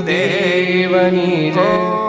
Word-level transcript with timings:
દેવની 0.00 1.50
જય 1.50 2.03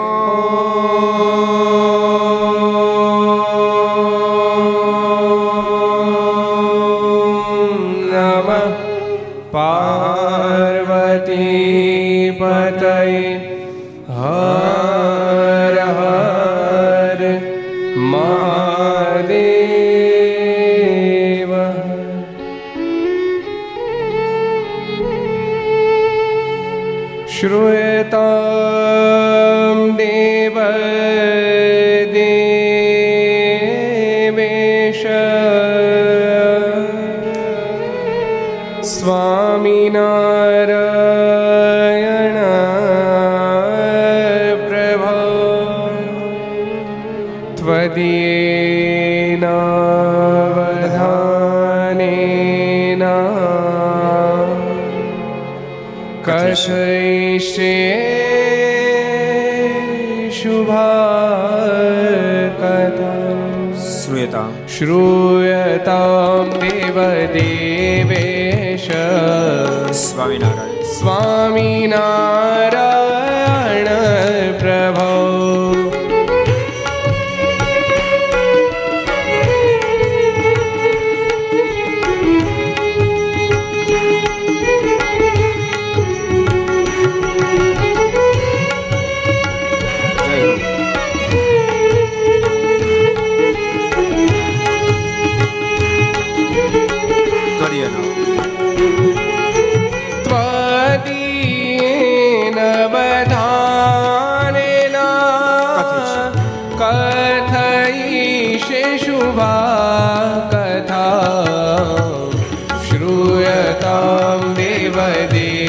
श्रूयतां 64.67 64.67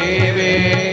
देवे 0.08 0.87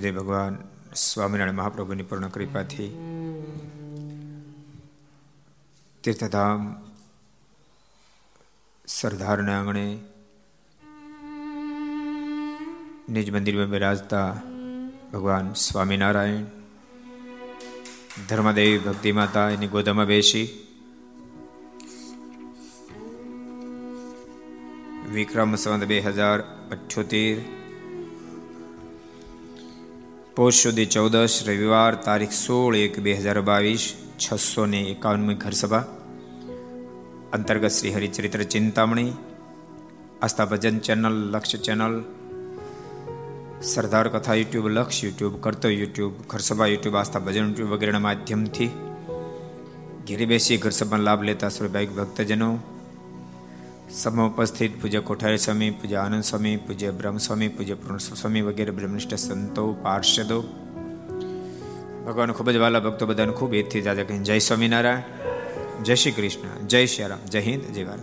ઈષ્ટદેવ 0.00 0.18
ભગવાન 0.20 0.54
સ્વામિનારાયણ 0.94 1.54
મહાપ્રભુની 1.54 2.02
પૂર્ણ 2.02 2.28
કૃપાથી 2.28 2.90
તીર્થધામ, 6.04 6.62
સરદારના 8.88 9.58
આંગણે, 9.58 9.84
નિજ 13.08 13.28
મંદિરમાં 13.32 13.70
બિરાજતા 13.70 14.28
ભગવાન 15.12 15.52
સ્વામિનારાયણ, 15.52 16.48
ધર્મદેવી 18.28 18.78
ભક્તિ 18.78 19.12
માતા 19.12 19.46
એની 19.50 19.66
ગોદામાં 19.66 20.06
બેસી, 20.06 20.48
વિક્રમ 25.12 25.54
સંવત 25.54 25.84
બે 25.84 26.00
હજાર 26.00 26.38
અઠ્યોતેર 26.70 27.59
પોષ 30.40 30.62
સુધી 30.64 30.86
ચૌદશ, 30.86 31.44
રવિવાર 31.46 31.94
તારીખ 31.96 32.32
સોળ 32.32 32.74
એક 32.74 32.94
બે 33.00 33.12
હજાર 33.14 33.42
બાવીસ, 33.42 33.94
છસો 34.18 34.64
ને 34.66 34.80
એકાવનમી 34.90 35.34
ઘરસભા. 35.34 35.84
અંતર્ગત 37.32 37.68
Shri 37.68 37.92
Haricharitra 37.92 38.44
Chintamani, 38.44 39.12
Aastha 40.22 40.46
Bhajan 40.46 40.80
channel 40.80 41.16
Lakshya 41.34 41.58
channel, 41.58 41.94
Sardar 43.60 44.08
Katha 44.08 44.34
YouTube, 44.34 44.66
Laksh 44.68 45.04
YouTube 45.04 45.40
કરતો 45.40 45.68
YouTube, 45.68 46.14
Gharsabha 46.28 46.66
YouTube, 46.66 46.94
Aastha 46.94 47.18
Bhajan 47.18 47.44
YouTube 47.44 47.70
વગેરેના 47.70 47.98
માધ્યમથી 47.98 48.70
ઘેરી 50.06 50.26
બેસી 50.26 50.56
ઘરસભાનો 50.56 51.04
લાભ 51.04 51.22
લેતા 51.22 51.48
સ્વભાવિક 51.48 51.90
ભક્તજનો 51.92 52.50
સભા 53.92 54.22
ઉપસ્થિત 54.22 54.82
પૂજ્ય 54.82 55.00
કોઠારી 55.00 55.36
સ્વામી 55.36 55.70
પૂજ્ય 55.70 55.96
આનંદ 55.96 56.22
સ્વામી 56.22 56.56
પૂજ્ય 56.56 56.90
બ્રહ્મસ્વામી 56.90 57.48
પૂજ્ય 57.48 57.74
પૂર્ણેશ્વર 57.74 58.16
સ્વામી 58.16 58.40
વગેરે 58.40 58.70
બ્રહ્મનિષ્ઠ 58.70 59.14
સંતો 59.14 59.72
પાર્ષદો 59.72 60.40
ભગવાન 62.06 62.32
ખૂબ 62.32 62.50
જ 62.50 62.56
વાલા 62.56 62.80
ભક્તો 62.80 63.06
બધાને 63.06 63.32
ખૂબ 63.32 63.54
એથી 63.54 63.80
જાજા 63.80 64.04
કહીને 64.04 64.24
જય 64.24 64.38
સ્વામિનારાયણ 64.38 65.82
જય 65.82 65.94
શ્રી 65.94 66.12
કૃષ્ણ 66.12 66.66
જય 66.66 66.86
શ્રી 66.86 67.04
રામ 67.04 67.18
જય 67.18 67.40
હિન્દ 67.40 67.64
જય 67.64 67.84
ભારત 67.84 68.00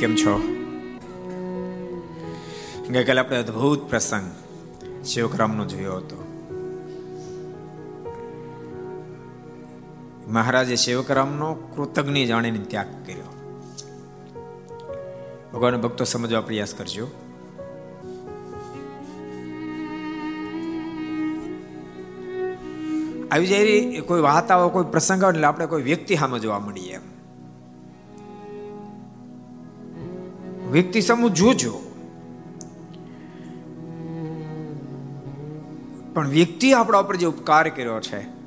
કેમ 0.00 0.14
છો 0.14 0.38
ગઈકાલે 2.90 3.20
આપણે 3.20 3.36
અદ્ભુત 3.36 3.90
પ્રસંગ 3.90 4.32
શિવકરામનો 5.04 5.64
જોયો 5.64 5.96
હતો। 5.96 6.27
મહારાજે 10.28 10.76
સેવકરામનો 10.76 11.54
કૃતજ્ઞ 11.54 12.24
જાણીને 12.26 12.58
ત્યાગ 12.58 12.86
કર્યો. 13.06 13.32
ભગવાન 15.52 15.76
ભક્તો 15.76 16.04
સમજવા 16.04 16.40
પ્રયાસ 16.40 16.74
કરજો. 16.74 17.06
આવી 23.32 23.46
જાય 23.46 24.00
કોઈ 24.00 24.20
વાત 24.20 24.50
આવે, 24.50 24.70
કોઈ 24.70 24.84
પ્રસંગ 24.84 25.24
આવે 25.24 25.34
એટલે 25.34 25.46
આપણે 25.46 25.66
કોઈ 25.66 25.82
વ્યક્તિ 25.82 26.16
સામે 26.16 26.38
જોવા 26.38 26.58
મળીએ 26.58 26.98
વ્યક્તિ 30.70 31.00
સમૂહ 31.00 31.30
જોજો. 31.30 31.78
પણ 36.14 36.28
વ્યક્તિ 36.28 36.72
આપણા 36.72 36.98
ઉપર 36.98 37.16
જે 37.16 37.26
ઉપકાર 37.26 37.68
કર્યો 37.68 38.00
છે 38.00 38.37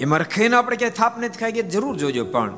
એમાં 0.00 0.18
રખાઈને 0.18 0.56
આપણે 0.56 0.76
ક્યાંય 0.76 0.94
થાપ 0.94 1.18
નથી 1.18 1.38
ખાઈ 1.38 1.52
ગયા, 1.52 1.68
જરૂર 1.68 1.96
જોજો. 1.96 2.24
પણ 2.24 2.54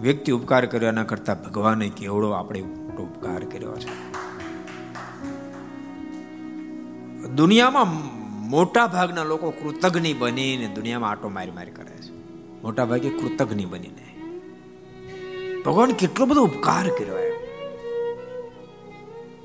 વ્યક્તિ 0.00 0.32
ઉપકાર 0.32 0.66
કર્યો 0.66 0.88
એના 0.88 1.04
કરતા 1.04 1.34
ભગવાને 1.34 1.88
કેવડો 1.88 2.30
આપણે 2.30 2.60
ઉપકાર 2.60 3.44
કર્યો 3.44 3.76
છે. 3.76 3.90
દુનિયામાં 7.28 7.88
મોટા 8.50 8.86
ભાગના 8.86 9.24
લોકો 9.24 9.50
કૃતજ્ઞ 9.50 10.14
બનીને 10.18 10.66
દુનિયામાં 10.74 11.10
આટો 11.10 11.28
મારી 11.28 11.50
મારી 11.50 11.70
કરે 11.70 11.96
છે. 11.96 12.12
મોટા 12.62 12.84
ભાગે 12.84 13.10
કૃતજ્ઞ 13.10 13.64
બનીને. 13.64 14.06
ભગવાન 15.62 15.92
કેટલો 15.92 16.26
બધો 16.26 16.42
ઉપકાર 16.42 16.88
કર્યો 16.88 17.18
એમ. 17.18 17.34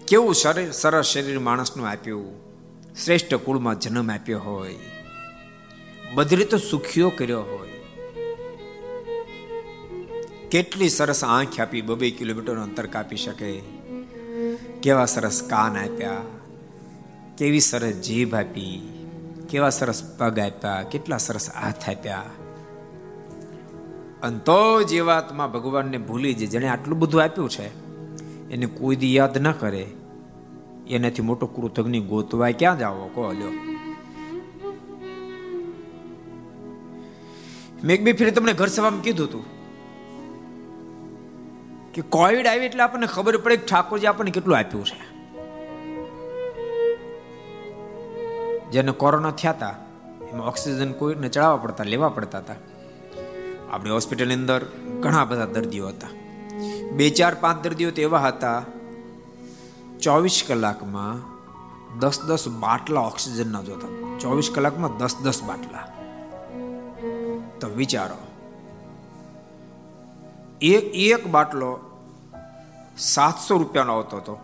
કેવું 0.07 0.35
સરસ 0.71 1.05
શરીર 1.05 1.39
માણસનું 1.39 1.87
આપ્યું, 1.87 2.25
શ્રેષ્ઠ 2.95 3.33
કુળમાં 3.35 3.79
જન્મ 3.79 4.11
આપ્યો 4.11 4.39
હોય 4.39 4.75
બધી 6.15 6.35
રીતે 6.35 6.57
સુખીઓ 6.57 7.09
કર્યો 7.09 7.41
હોય. 7.41 7.67
કેટલી 10.51 10.89
સરસ 10.89 11.23
આંખ 11.23 11.59
આપી 11.59 11.81
બબે 11.81 12.09
કિલોમીટરનું 12.09 12.63
અંતર 12.63 12.85
કાપી 12.85 13.15
શકે. 13.15 13.61
કેવા 14.83 15.05
સરસ 15.05 15.43
કાન 15.43 15.77
આપ્યા. 15.77 16.21
કેવી 17.37 17.59
સરસ 17.59 17.93
જીભ 17.93 18.35
આપી. 18.35 18.91
કેવા 19.49 19.69
સરસ 19.69 20.15
પગ 20.17 20.39
આપ્યા. 20.39 20.83
કેટલા 20.91 21.17
સરસ 21.17 21.49
હાથ 21.49 21.89
આપ્યા. 21.89 22.23
અંતો 24.23 24.83
જીવાતમાં 24.83 25.51
ભગવાનને 25.51 25.97
ભૂલી 25.97 26.33
જાય 26.33 26.47
જેને 26.47 26.67
આટલું 26.67 26.99
બધું 26.99 27.23
આપ્યું 27.23 27.49
છે, 27.49 27.67
એને 28.49 28.65
કોઈ 28.65 28.95
દી 28.95 29.15
યાદ 29.15 29.37
ન 29.37 29.51
કરે. 29.51 29.87
એનાથી 30.87 31.21
મોટો 31.21 31.47
કૃતજ્ઞ 31.47 31.99
ગોતવાય 31.99 32.53
ક્યાં 32.53 32.79
જાવો 32.79 33.07
કહો, 33.07 33.31
લ્યો. 33.31 33.51
મેં 37.83 38.03
બે 38.03 38.13
ફેર 38.13 38.29
તમને 38.31 38.53
ઘર 38.53 38.69
સભામાં 38.75 39.03
કીધું 39.07 39.27
હતું 39.27 39.45
કે 41.93 42.01
કોવિડ 42.15 42.47
આવી 42.51 42.67
એટલે 42.69 42.83
આપણને 42.85 43.07
ખબર 43.07 43.37
પડે 43.43 43.57
કે 43.57 43.65
ઠાકોરજી 43.65 44.09
આપણને 44.11 44.31
કેટલું 44.37 44.57
આપ્યું 44.57 44.85
છે. 44.85 44.97
જેને 48.73 48.91
કોરોના 48.91 49.31
થયા 49.31 49.55
હતા 49.57 49.75
એમાં 50.29 50.47
ઓક્સિજન 50.47 50.93
કોઈને 50.99 51.29
ચડાવવા 51.29 51.63
પડતા, 51.63 51.85
લેવા 51.93 52.09
પડતા 52.09 52.41
હતા 52.41 52.59
આપણી 53.71 53.95
હોસ્પિટલની 53.97 54.39
અંદર 54.41 54.61
ઘણા 55.03 55.25
બધા 55.25 55.45
દર્દીઓ 55.55 55.87
હતા. 55.87 56.13
બે 56.97 57.09
ચાર 57.09 57.35
પાંચ 57.43 57.63
દર્દીઓ 57.63 57.91
તો 57.91 58.01
એવા 58.01 58.23
હતા, 58.27 58.59
ચોવીસ 60.03 60.43
કલાકમાં 60.47 61.17
દસ 62.01 62.17
દસ 62.27 62.47
બાટલા 62.63 63.07
ઓક્સિજનના 63.11 63.63
જોતા. 63.63 63.91
ચોવીસ 64.21 64.49
કલાકમાં 64.55 64.97
દસ 64.99 65.15
દસ 65.25 65.43
બાટલા. 65.43 65.85
તો 67.61 67.67
વિચારો. 67.67 68.17
એક 70.61 70.83
એક 70.83 71.27
બાટલો 71.27 71.79
સાતસો 72.97 73.57
રૂપિયાનો 73.57 73.95
આવતો 73.95 74.17
હતો 74.17 74.39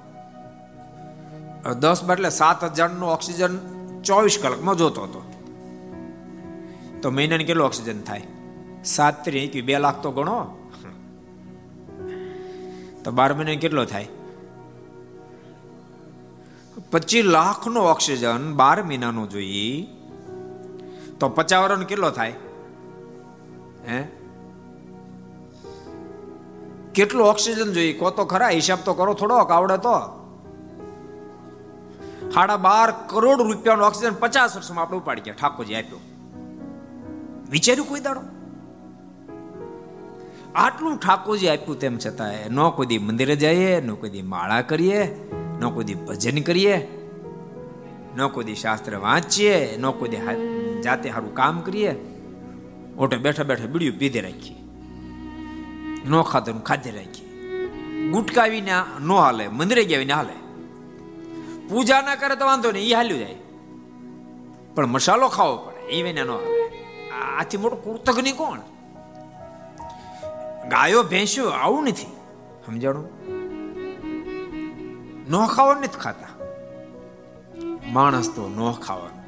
દસ 1.79 2.03
બાટલે 2.03 2.29
સાત 2.29 2.63
હજારનો 2.63 3.07
ઓક્સિજન 3.07 3.59
ચોવીસ 4.01 4.39
કલાકમાં 4.41 4.75
જોતો 4.75 5.03
હતો. 5.03 5.33
તો 7.01 7.11
મહિનાને 7.11 7.43
કેટલો 7.43 7.65
ઓક્સિજન 7.65 8.01
થાય? 8.01 8.23
સાત 8.85 9.25
ત્રી 9.25 9.61
બે 9.65 9.77
લાખ 9.77 10.01
તો 10.01 10.11
ગણો. 10.11 10.69
તો 13.03 13.11
બાર 13.11 13.33
મહિને 13.33 13.55
કેટલો 13.55 13.85
થાય? 13.85 14.07
પચીસ 16.91 17.25
લાખનો 17.25 17.79
ઓક્સિજન 17.79 18.53
બાર 18.53 18.83
મહિનાનો 18.83 19.27
જોઈએ. 19.27 19.87
તો 21.19 21.29
પચાસ 21.29 21.71
કેટલો 21.71 22.09
થાય? 22.09 22.33
હે? 23.87 24.03
કેટલો 26.95 27.23
ઓક્સિજન 27.25 27.73
જોઈએ? 27.73 27.93
કો 27.93 28.09
તો 28.09 28.25
ખરા, 28.25 28.49
હિસાબ 28.49 28.79
તો 28.85 28.93
કરો, 28.93 29.13
થોડોક 29.13 29.51
આવડે 29.51 29.77
તો. 29.77 30.17
સાડા 32.33 32.57
બાર 32.57 32.93
કરોડ 33.07 33.41
રૂપિયાનો 33.41 33.85
ઓક્સિજન 33.85 34.13
પચાસ 34.13 34.55
વર્ષમાં 34.55 34.85
આપણે 34.85 34.97
ઉપાડી 34.97 35.21
ગયા. 35.21 35.33
ઠાકોરજી 35.33 35.75
આપ્યો. 35.75 35.99
વિચાર્યું 37.51 37.87
કોઈ 37.87 37.99
દાડો? 37.99 38.21
આટલું 40.55 40.97
ઠાકોરજી 40.97 41.47
આપ્યું 41.47 41.79
તેમ 41.79 41.97
છતાં 41.97 42.33
ન 42.49 42.69
કોઈ 42.69 42.85
દી 42.85 42.97
મંદિરે 42.97 43.35
જઈએ, 43.35 43.81
ન 43.81 43.93
કોઈ 43.93 44.09
દી 44.09 44.21
માળા 44.21 44.61
કરીએ, 44.61 45.29
ન 45.59 45.69
કોઈ 45.69 45.83
દી 45.83 45.93
ભજન 45.93 46.41
કરીએ, 46.41 46.87
ન 48.15 48.27
કોઈ 48.27 48.43
દી 48.43 48.55
શાસ્ત્ર 48.55 48.95
વાંચીએ, 48.95 49.77
ન 49.77 49.89
કોઈ 49.89 50.09
દી 50.09 50.17
જાતે 50.81 51.11
સારું 51.11 51.33
કામ 51.35 51.61
કરીએ. 51.61 52.10
ઓટે 52.97 53.17
બેઠા 53.17 53.43
બેઠા 53.43 53.65
બીડીયું 53.65 53.99
પીધી 53.99 54.21
રાખી. 54.21 54.55
ન 56.05 56.21
ખાતું 56.21 56.63
ખાધી 56.63 56.91
રાખી. 56.91 57.31
ગુટકાવીને 58.11 58.71
ન 58.99 59.11
હાલે, 59.11 59.47
મંદિરે 59.47 59.83
ગયા 59.83 60.15
હાલે. 60.15 60.33
પૂજા 61.67 62.01
ના 62.01 62.15
કરે 62.15 62.35
તો 62.35 62.45
વાંધો 62.45 62.71
નહીં 62.71 62.89
એ 62.89 62.93
હાલ્યું 62.93 63.19
જાય. 63.19 63.35
પણ 64.75 64.85
મસાલો 64.85 65.27
ખાવો 65.27 65.57
પડે 65.57 65.79
એ 65.79 66.01
વિના 66.03 66.23
ન 66.23 66.29
હાલે. 66.29 66.61
આથી 67.37 67.57
મોટો 67.57 68.21
નહીં 68.21 68.35
કોણ? 68.35 68.59
ગાયો, 70.69 71.03
ભેંસો 71.03 71.49
આવું 71.49 71.83
નથી. 71.83 72.07
સમજાણું? 72.65 73.21
ન 75.29 75.45
ખાવા 75.45 75.73
નથી 75.73 75.99
ખાતા. 75.99 76.27
માણસ 77.91 78.29
તો 78.29 78.49
ન 78.49 78.71
ખાવાનું 78.71 79.20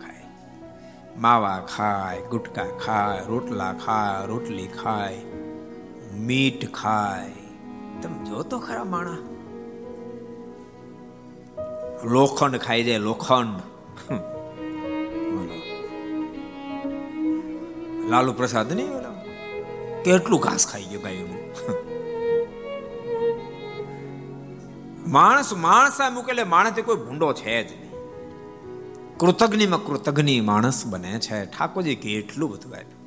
માવા 1.22 1.62
ખાય, 1.74 2.22
ગુટકા 2.32 2.72
ખાય, 2.86 3.22
રોટલા 3.32 3.74
ખાય, 3.86 4.26
રોટલી 4.32 4.68
ખાય 4.68 5.22
મીઠ 6.28 6.66
ખાય. 6.80 7.44
તમે 8.02 8.18
જો 8.30 8.40
તો 8.44 8.58
ખરા 8.66 8.88
માણા. 8.94 9.22
લોખંડ 12.14 12.56
ખાઈ 12.66 12.84
જાય, 12.88 13.02
લોખંડ. 13.10 13.58
લાલુ 18.12 18.32
પ્રસાદ 18.40 18.70
નહીં 18.80 18.92
કેટલું 20.06 20.40
ઘાસ 20.46 20.64
ખાઈ 20.72 20.88
ગયો 20.92 21.02
ગાયનું 21.06 21.42
માણસ, 25.16 25.50
માણસા 25.68 26.10
મૂકેલે 26.16 26.44
માણસ 26.54 26.78
કોઈ 26.88 27.00
ભૂંડો 27.06 27.28
છે 27.42 27.56
જ 27.68 27.72
નહીં. 27.72 27.93
કૃતજ્ઞમાં 29.24 29.86
કૃતજ્ઞ 29.86 30.42
માણસ 30.42 30.86
બને 30.86 31.20
છે. 31.20 31.46
ઠાકોરજી 31.46 31.96
કેટલું 31.96 32.52
બધું 32.52 32.74
આપ્યું. 32.76 33.04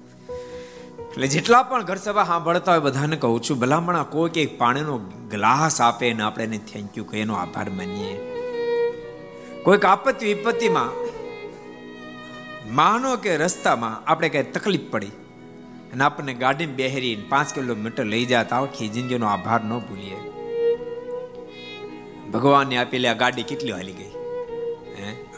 એટલે 1.08 1.26
જેટલા 1.26 1.62
પણ 1.62 1.82
ઘર 1.82 1.96
સભા 1.96 2.24
સાંભળતા 2.24 2.72
હોય 2.72 2.80
બધાને 2.80 3.16
કહું 3.16 3.42
છું, 3.42 3.58
ભલામણા 3.58 4.02
કોઈ 4.02 4.30
કે 4.30 4.46
પાણીનો 4.46 4.98
ગ્લાસ 5.30 5.80
આપે 5.80 6.12
ને 6.12 6.22
આપણે 6.22 6.44
એને 6.44 6.58
થેન્ક 6.58 6.98
યુ 6.98 7.04
કહીએ, 7.04 7.22
એનો 7.22 7.34
આભાર 7.34 7.70
માનીએ. 7.70 8.14
કોઈક 9.64 9.84
આપત્તિ 9.84 10.34
વિપત્તિમાં, 10.34 10.90
માનો 12.74 13.16
કે 13.16 13.36
રસ્તામાં 13.36 14.10
આપણે 14.10 14.28
કઈ 14.28 14.42
તકલીફ 14.42 14.90
પડી 14.90 15.14
અને 15.92 16.04
આપણને 16.04 16.34
ગાડી 16.34 16.66
બેહરીને 16.66 17.24
પાંચ 17.28 17.54
કિલોમીટર 17.54 18.04
લઈ 18.04 18.24
જતા 18.24 18.56
આખી 18.56 18.88
જિંદગીનો 18.88 19.26
આભાર 19.26 19.64
ન 19.64 19.78
ભૂલીએ. 19.78 20.20
ભગવાનને 22.30 22.76
આપેલી 22.76 23.08
આ 23.08 23.14
ગાડી 23.14 23.42
કેટલી 23.42 23.72
હાલી 23.72 23.92
ગઈ? 23.92 24.15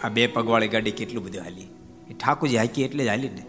આ 0.05 0.09
બે 0.09 0.27
પગવાળી 0.27 0.69
ગાડી 0.69 0.91
કેટલું 0.91 1.25
બધું 1.25 1.43
હાલી. 1.43 1.67
એ 2.11 2.15
ઠાકોરજી 2.15 2.57
હાકી 2.57 2.83
એટલે 2.85 3.05
જ 3.05 3.09
હાલી 3.09 3.29
ને 3.29 3.45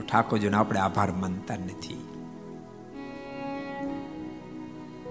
ઠાકોરજીનો 0.00 0.58
આપણે 0.58 0.80
આભાર 0.80 1.12
માનતા 1.12 1.56
નથી. 1.56 2.08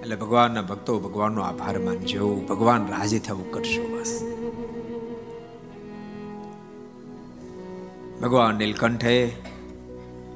એટલે 0.01 0.15
ભગવાનના 0.15 0.61
ભક્તો 0.61 0.99
ભગવાનનો 0.99 1.41
આભાર 1.41 1.79
માનજો. 1.79 2.35
ભગવાન 2.35 2.87
રાજી 2.87 3.19
થવું 3.19 3.51
કરશો 3.51 3.83
બસ. 3.87 4.21
ભગવાન 8.21 8.55
નીલકંઠે 8.55 9.31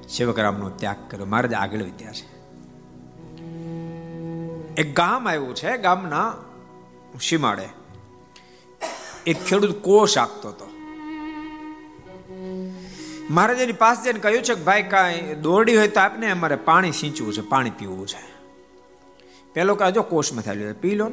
શિવકરામનો 0.10 0.70
ત્યાગ 0.70 0.96
કર્યો. 1.10 1.26
મહારાજ 1.26 1.54
આગળ 1.54 1.84
વિદ્યા 1.84 2.12
છે. 2.12 2.36
એક 4.82 4.96
ગામ 4.96 5.30
આવ્યું 5.30 5.56
છે, 5.56 5.78
ગામના 5.78 6.34
સીમાડે 7.22 7.68
એક 9.28 9.38
ખેડૂત 9.38 9.84
કોષ 9.84 10.18
આપતો 10.18 10.50
હતો. 10.50 10.72
મહારાજાની 13.30 13.74
પાસે 13.74 14.04
જઈને 14.04 14.20
કહ્યું 14.20 14.44
છે 14.44 14.56
કે 14.56 14.64
ભાઈ 14.64 14.84
કાંઈ 14.84 15.36
દોરડી 15.42 15.78
હોય 15.78 15.88
તો 15.88 16.00
આપને 16.00 16.32
અમારે 16.32 16.56
પાણી 16.56 16.92
સિંચવું 16.92 17.34
છે, 17.34 17.42
પાણી 17.42 17.70
પીવું 17.70 18.08
છે. 18.08 18.36
પેલો 19.54 19.76
કહે, 19.76 19.92
જો 19.92 20.02
કોષમાં 20.02 20.44
થાય. 20.44 20.74
પી 20.74 20.96
લો. 20.96 21.10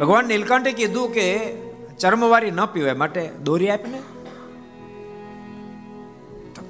ભગવાન 0.00 0.24
નીલકંઠે 0.24 0.72
કીધું 0.72 1.12
કે 1.12 1.54
ચર્મવારી 1.98 2.50
ન 2.50 2.66
પીવાય 2.66 2.92
માટે 2.92 3.28
દોરી 3.28 3.70
આપીને. 3.70 4.02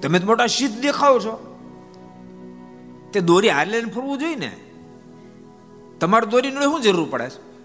તમે 0.02 0.18
તો 0.18 0.26
મોટા 0.26 0.46
શીત 0.46 0.70
દેખાવ 0.70 1.18
છો. 1.18 1.56
તે 3.12 3.20
દોરી 3.20 3.48
હાર 3.48 3.66
લઈને 3.66 3.92
ફરવું 3.92 4.18
જોઈએ 4.18 4.34
ને. 4.34 4.56
તમારે 6.00 6.26
દોરીને 6.26 6.60
શું 6.60 6.80
જરૂર 6.80 7.08
પડે 7.10 7.30
છે? 7.30 7.55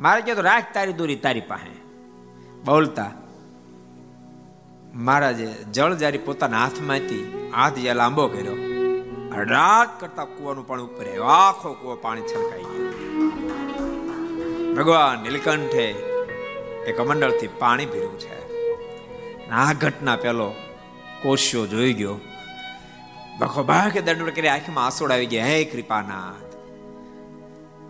મારે 0.00 0.20
કહે 0.22 0.34
તો, 0.34 0.42
રાખ 0.42 0.74
તારી 0.74 0.92
દોરી 0.92 1.16
તારી 1.16 1.40
પાસે. 1.40 1.74
બોલતા 2.64 3.10
મહારાજે 4.94 5.46
જળ 5.46 5.94
જારી 5.94 6.18
પોતાના 6.18 6.58
હાથમાંથી 6.58 7.50
હાથ 7.56 7.74
જે 7.74 7.94
લાંબો 7.94 8.28
કર્યો 8.28 8.56
રાત 9.44 10.00
કરતા 10.00 10.24
કુવાનું 10.24 10.66
પાણી 10.66 10.82
ઉપર 10.82 11.06
આખો 11.20 11.72
કુવો 11.72 11.94
પાણી 11.94 12.22
છલકાઈ 12.22 12.62
ગયો. 12.62 12.92
ભગવાન 14.74 15.22
નીલકંઠે 15.22 15.86
એક 16.86 16.96
કમંડળથી 16.96 17.48
પાણી 17.58 17.86
પીર્યું 17.86 18.18
છે. 18.18 18.36
આ 19.50 19.72
ઘટના 19.72 20.16
પેલો 20.16 20.54
કોશિયો 21.22 21.66
જોઈ 21.66 21.92
ગયો. 21.92 22.16
બખો 23.38 23.62
ભાગે 23.62 24.00
દંડ 24.00 24.30
કરી 24.30 24.48
આંખમાં 24.48 24.86
આસોડ 24.86 25.12
આવી 25.12 25.26
ગયા. 25.26 25.46
હે 25.46 25.64
કૃપાનાથ 25.64 26.45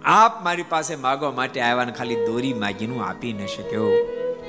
આપ 0.07 0.45
મારી 0.45 0.63
પાસે 0.63 0.97
માગવા 0.97 1.31
માટે 1.31 1.61
આવ્યા 1.61 1.93
ખાલી 1.93 2.15
દોરી 2.15 2.55
માગીનું 2.55 3.05
આપી 3.05 3.33
ન 3.33 3.47
શક્યો. 3.47 3.91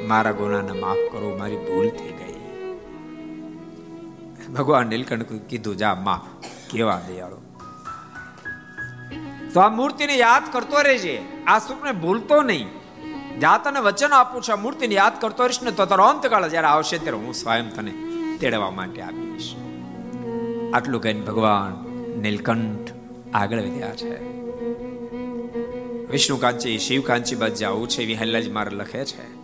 મારા 0.07 0.31
ગુનાને 0.31 0.71
માફ 0.71 0.97
કરો, 1.11 1.35
મારી 1.39 1.55
ભૂલ 1.55 1.89
થઈ 1.89 2.09
ગઈ. 2.09 2.33
ભગવાન 4.53 4.87
નીલકંઠ 4.87 5.23
કીધું, 5.23 5.77
જા, 5.77 5.95
માફ. 5.95 6.45
કેવા 6.71 7.01
દયાળો. 7.07 7.37
તો 9.53 9.59
આ 9.59 9.69
મૂર્તિને 9.69 10.15
યાદ 10.15 10.43
કરતો 10.51 10.81
રહેજે. 10.81 11.21
આ 11.47 11.59
સ્વપ્ને 11.59 11.91
ભૂલતો 11.91 12.41
નહીં. 12.41 12.67
જા, 13.39 13.57
તને 13.57 13.79
વચન 13.79 14.09
આપું 14.09 14.41
છું, 14.41 14.53
આ 14.53 14.61
મૂર્તિને 14.61 14.95
યાદ 14.95 15.21
કરતો 15.21 15.43
રહીશ 15.43 15.63
ને 15.63 15.71
તો 15.71 15.85
તારો 15.85 16.03
અંતકાળ 16.03 16.49
જ્યારે 16.49 16.67
આવશે 16.67 16.97
ત્યારે 16.97 17.17
હું 17.17 17.33
સ્વયં 17.33 17.73
તને 17.73 17.91
તેડવા 18.37 18.71
માટે 18.71 19.01
આપીશ. 19.01 19.55
આટલું 20.73 21.01
કહીને 21.01 21.21
ભગવાન 21.21 21.89
નીલકંઠ 22.19 22.91
આગળ 23.33 23.61
વધ્યા 23.61 23.95
છે. 23.95 24.36
વિષ્ણુ 26.11 26.37
કાંચી 26.37 26.77
શિવ 26.77 27.01
કાંચી 27.01 27.35
બાદ 27.35 27.53
જવું 27.53 27.87
છે 27.87 28.01
એવી 28.01 28.15
હલ્લાજી 28.15 28.51
મારે 28.51 28.77
લખે 28.77 29.05
છે. 29.05 29.37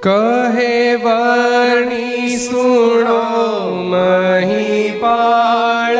કહે 0.00 0.96
વર્ણી 0.96 2.36
સુણો 2.36 3.90
મહીપાળ 3.90 5.96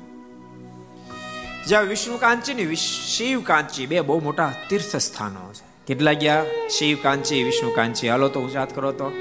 જ્યાં 1.68 1.84
વિષ્ણુ 1.84 2.18
કાંચી 2.18 2.54
ને 2.54 2.76
શિવ 2.76 3.42
કાંચી 3.42 3.86
બે 3.86 4.02
બહુ 4.02 4.20
મોટા 4.20 4.54
તીર્થ 4.70 4.96
સ્થાનો 4.96 5.54
છે. 5.54 5.86
કેટલા 5.88 6.14
ગયા? 6.14 6.46
શિવ 6.70 6.98
કાંચી 7.04 7.44
વિષ્ણુ 7.44 7.72
કાંચી 7.76 8.10
હાલો 8.10 8.28
તો 8.28 8.42
ઉચાત 8.42 8.76
કરો 8.76 8.92
તો. 8.92 9.12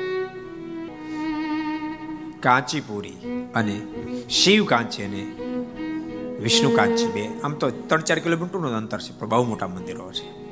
કાંચીપુરી 2.44 3.12
અને 3.54 3.80
શિવ 4.28 4.66
કાંચી 4.66 5.02
અને 5.02 5.22
વિષ્ણુ 6.40 6.70
કાંચી 6.76 7.06
બે. 7.06 7.28
આમ 7.44 7.54
તો 7.54 7.70
ત્રણ 7.70 8.00
ચાર 8.00 8.18
કિલોમીટરનું 8.18 8.72
અંતર 8.72 8.98
છે, 9.00 9.18
પણ 9.18 9.28
બહુ 9.28 9.44
મોટા 9.44 9.66
મંદિરો 9.66 10.12
છે. 10.12 10.44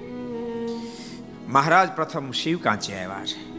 મહારાજ 1.49 1.89
પ્રથમ 1.97 2.31
શિવ 2.31 2.59
કાંચી 2.59 2.93
આવ્યા 2.93 3.25
છે. 3.25 3.53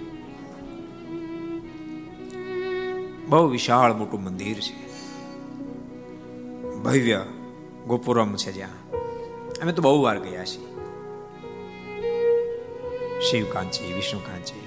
બહુ 3.26 3.48
વિશાળ 3.48 3.94
મોટું 3.94 4.24
મંદિર 4.24 4.60
છે. 4.60 4.88
ભવ્ય 6.76 7.26
ગોપુરમ 7.88 8.36
છે 8.36 8.52
જ્યાં. 8.52 8.92
અમે 9.62 9.72
તો 9.72 9.82
બહુ 9.82 10.02
વાર 10.02 10.20
ગયા 10.20 10.46
છીએ. 10.46 10.66
શિવ 13.22 13.46
કાંચી, 13.54 13.94
વિષ્ણુ 13.94 14.20
કાંચી. 14.20 14.62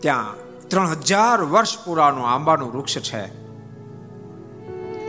ત્યાં 0.00 0.43
ત્રણ 0.68 0.88
હજાર 0.88 1.44
વર્ષ 1.44 1.84
પુરાનું 1.84 2.28
આંબાનું 2.28 2.72
વૃક્ષ 2.72 2.98
છે. 2.98 3.44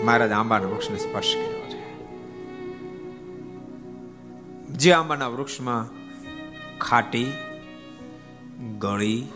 મહારાજ 0.04 0.32
આંબાના 0.32 0.68
વૃક્ષને 0.68 0.98
સ્પર્શ 0.98 1.36
કર્યો 1.36 1.50
છે. 1.50 1.86
જે 4.68 4.94
આંબાના 4.94 5.28
વૃક્ષમાં 5.28 5.88
ખાટી, 6.78 7.34
ગળી, 8.80 9.28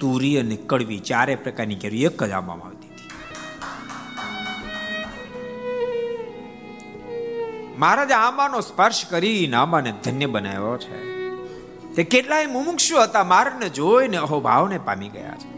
તુરી 0.00 0.38
અને 0.38 0.56
કડવી 0.56 0.98
ચારે 0.98 1.34
પ્રકારની 1.34 1.74
કેરી 1.74 2.04
એક 2.04 2.22
જ 2.22 2.30
આંબામાં 2.30 2.66
આવતી 2.66 2.88
હતી. 2.88 3.10
મહારાજ 7.78 8.12
આંબાનો 8.12 8.60
સ્પર્શ 8.60 9.04
કરીને 9.10 9.56
આંબાને 9.56 9.92
ધન્ય 10.04 10.26
બનાવ્યો 10.26 10.78
છે. 10.78 11.15
તે 11.96 12.04
કેટલાય 12.04 12.46
મુમુક્ષુ 12.46 12.96
હતા 13.02 13.24
મારને 13.24 13.68
જોઈને 13.68 14.16
અહોભાવને 14.16 14.78
પામી 14.78 15.08
ગયા 15.08 15.30
છે. 15.30 15.56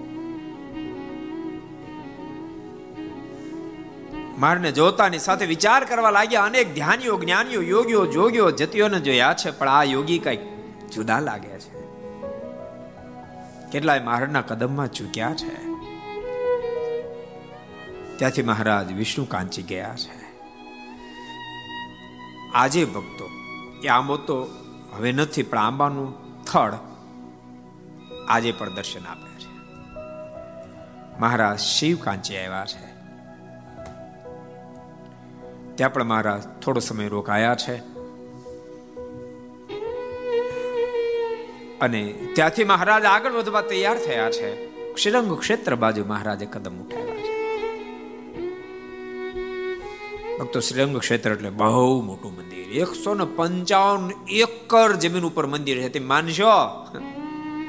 મારને 4.38 4.72
જોતાની 4.72 5.18
સાથે 5.18 5.46
વિચાર 5.46 5.84
કરવા 5.84 6.10
લાગ્યા, 6.10 6.42
અનેક 6.42 6.74
ધ્યાનીઓ, 6.74 7.18
જ્ઞાનીઓ, 7.18 7.62
યોગીઓ, 7.62 8.06
જોગીઓ 8.06 8.50
જતીઓને 8.50 9.00
જોયા 9.00 9.34
છે, 9.34 9.50
પણ 9.50 9.68
આ 9.68 9.82
યોગી 9.82 10.18
કંઈક 10.18 10.40
જુદા 10.90 11.20
લાગે 11.20 11.58
છે. 11.58 11.78
કેટલાય 13.70 14.00
મહારાજના 14.00 14.40
કદમમાં 14.40 14.92
ચૂક્યા 14.92 15.34
છે. 15.34 15.66
ત્યાંથી 18.18 18.42
મહારાજ 18.42 18.92
વિષ્ણુ 18.92 19.24
કાંચી 19.24 19.62
ગયા 19.62 19.94
છે. 19.96 20.38
આજે 22.54 22.84
ભક્તો, 22.84 23.28
એ 23.84 23.88
આંબો 23.88 24.16
તો 24.16 24.46
હવે 24.96 25.12
નથી, 25.12 25.42
પણ 25.42 25.58
આંબાનું 25.58 26.27
થળ 26.52 26.72
આજે 28.28 28.52
પણ 28.52 28.74
દર્શન 28.74 29.06
આપે 29.06 29.40
છે. 29.40 29.48
મહારાજ 31.20 31.58
શિવ 31.58 31.98
કાંચી 32.04 32.36
આવ્યા 32.36 32.66
છે. 32.66 32.98
ત્યાં 35.74 35.92
પણ 35.92 36.04
મહારાજ 36.04 36.62
થોડો 36.62 36.80
સમય 36.80 37.08
રોકાયા 37.08 37.54
છે. 37.54 37.76
અને 41.78 42.12
ત્યાંથી 42.34 42.64
મહારાજ 42.64 43.04
આગળ 43.04 43.32
વધવા 43.32 43.60
તૈયાર 43.60 43.98
થયા 43.98 44.30
છે. 44.30 44.68
શ્રીરંગ 44.94 45.38
ક્ષેત્ર 45.38 45.74
બાજુ 45.74 46.04
મહારાજે 46.04 46.46
કદમ 46.46 46.78
ઉઠાવ્યા 46.78 47.16
છે. 47.16 47.38
ભક્તો 50.38 50.60
શ્રીરંગ 50.60 50.98
ક્ષેત્ર 50.98 51.32
એટલે 51.32 51.50
બહુ 51.50 52.02
મોટું 52.02 52.32
મંદિર. 52.32 52.47
એકસો 52.72 53.14
ને 53.14 53.24
પંચાવન 53.24 54.10
એકર 54.28 54.92
જમીન 54.92 55.24
ઉપર 55.24 55.46
મંદિર 55.46 55.82
છે. 55.82 55.88
તે 55.88 56.00
માનશો? 56.00 56.86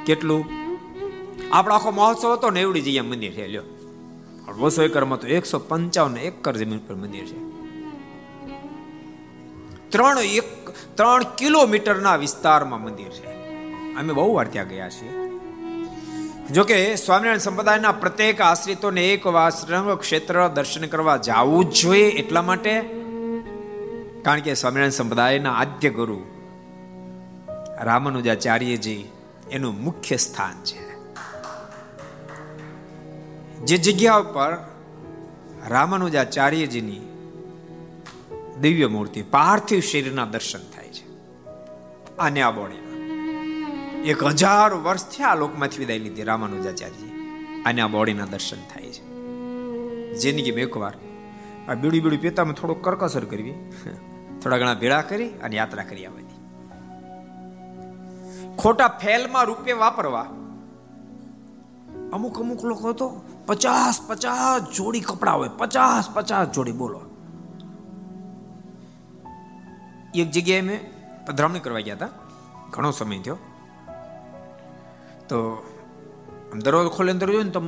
કેટલું? 0.05 0.45
આપણો 1.51 1.75
આખો 1.75 1.91
મહોત્સવ 1.91 2.33
હતો 2.33 2.49
ને 2.49 2.62
એવડી 2.62 2.81
જગ્યા 2.81 3.03
મંદિર 3.03 3.31
છે, 3.31 3.47
લ્યો. 3.47 3.62
બસો 4.57 4.83
એકરમાં 4.83 5.19
તો 5.19 5.27
એકસો 5.27 5.59
પંચાવન 5.59 6.17
એકર 6.17 6.57
જમીન 6.57 6.79
પર 6.79 6.95
મંદિર 6.95 7.25
છે. 7.25 7.49
ત્રણ 9.89 10.19
એક, 10.19 10.69
ત્રણ 10.69 11.23
કિલોમીટરના 11.23 12.15
વિસ્તારમાં 12.15 12.83
મંદિર 12.83 13.09
છે. 13.09 13.27
અમે 13.95 14.13
બહુ 14.13 14.33
વાર 14.33 14.47
ત્યાં 14.47 14.67
ગયા 14.67 14.89
છીએ. 14.89 15.29
જોકે 16.51 16.95
સ્વામિનારાયણ 16.95 17.38
સંપ્રદાયના 17.38 17.91
પ્રત્યેક 17.91 18.41
આશ્રિતોને 18.41 19.13
એક 19.13 19.27
વાર 19.27 19.95
ક્ષેત્ર 19.95 20.47
દર્શન 20.47 20.88
કરવા 20.88 21.17
જવું 21.17 21.65
જ 21.65 21.73
જોઈએ 21.73 22.09
એટલા 22.09 22.41
માટે 22.41 22.98
કારણ 24.21 24.39
કે 24.39 24.53
સ્વામિનારાયણ 24.53 24.89
સંપ્રદાયના 24.89 25.53
આદ્ય 25.53 25.89
ગુરુ 25.89 26.19
રામાનુજાચાર્યજી 27.82 29.12
એનું 29.51 29.84
મુખ્ય 29.84 30.17
સ્થાન 30.17 30.63
છે. 30.63 30.89
જે 33.65 33.77
જગ્યા 33.77 34.15
ઉપર 34.15 34.58
રામાનુજાચાર્યજીની 35.67 37.01
દિવ્ય 38.62 38.88
મૂર્તિ 38.88 39.21
પાર્થિવ 39.21 39.79
શરીરના 39.79 40.25
દર્શન 40.25 40.60
થાય 40.60 40.89
છે, 40.89 41.05
આને 42.19 42.41
આ 42.41 42.51
બોડીના 42.51 44.05
એક 44.05 44.23
હજાર 44.23 44.73
વર્ષથી 44.73 45.23
આ 45.23 45.36
લોકમાંથી 45.36 45.77
વિદાય 45.77 45.99
લીધી 45.99 46.23
રામાનુજાચાર્યજી 46.23 47.12
અને 47.65 47.82
આ 47.82 47.88
બોડીના 47.88 48.25
દર્શન 48.25 48.62
થાય 48.73 48.91
છે. 48.91 49.03
જિંદગીમાં 50.19 50.62
એકવાર 50.62 50.93
આ 51.67 51.73
બીડી 51.73 51.99
બીડી 51.99 52.17
પીતામાં 52.17 52.53
થોડો 52.53 52.73
કરકસર 52.73 53.25
કરવી. 53.25 53.53
થોડા 54.41 54.58
ઘણા 54.58 54.73
ભેળા 54.73 55.02
કરી 55.02 55.30
અને 55.30 55.56
યાત્રા 55.56 55.84
કરી 55.84 56.06
આવવાની 56.06 56.30
ખોટા 58.58 58.88
ફેલમાં 58.88 59.43
રૂપે 59.43 59.71
વાપરવા. 59.71 60.25
અમુક 62.13 62.39
અમુક 62.39 62.65
લોકો 62.65 62.93
તો 62.93 63.08
પચાસ 63.45 64.02
પચાસ 64.08 64.62
જોડી 64.75 64.99
કપડા 64.99 65.32
હોય, 65.32 65.49
પચાસ 65.58 66.10
પચાસ 66.10 66.47
જોડી 66.47 66.71
બોલો. 66.71 67.02
એક 70.15 70.32
જગ્યાએ 70.32 70.62
મેં 70.62 70.80
પધરામણી 71.25 71.60
કરવા 71.60 71.80
ગયા 71.80 71.95
હતા. 71.95 72.10
ઘણો 72.69 72.91
સમય 72.91 73.19
થયો. 73.19 73.38
તો 75.30 75.38
દરવાજો 76.63 76.89
ખોલે 76.89 77.12
અંદર 77.12 77.28
જોયું 77.28 77.45
ને 77.45 77.52
તો 77.52 77.60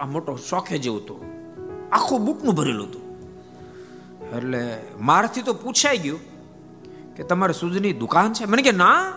આ 0.00 0.06
મોટો 0.06 0.36
શોખે 0.36 0.78
જેવું 0.78 1.00
હતું. 1.00 1.18
આખું 1.92 2.24
બુકનું 2.24 2.54
ભરેલું 2.54 2.86
હતું. 2.86 3.01
એટલે 4.36 4.82
મારથી 5.00 5.42
તો 5.42 5.52
પૂછાઈ 5.52 5.98
ગયું 5.98 6.20
કે 7.14 7.22
તમારે 7.22 7.52
સૂજની 7.52 7.92
દુકાન 7.92 8.32
છે? 8.32 8.44
મને 8.44 8.62
કે, 8.62 8.72
ના. 8.72 9.12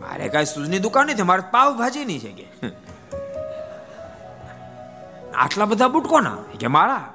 મારે 0.00 0.28
કાંઈ 0.28 0.44
સૂજની 0.44 0.78
દુકાન 0.78 1.06
નથી 1.06 1.22
મારે 1.22 1.42
પાવભાજીની 1.50 2.18
છે 2.18 2.32
કે. 2.32 2.68
આટલા 5.34 5.64
બધા 5.64 5.88
બુટકોના? 5.88 6.36
કે, 6.60 6.66
મારા. 6.66 7.12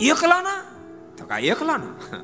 એકલાના? 0.00 0.62
તો 1.18 1.24
કા 1.24 1.38
એકલાના. 1.38 2.16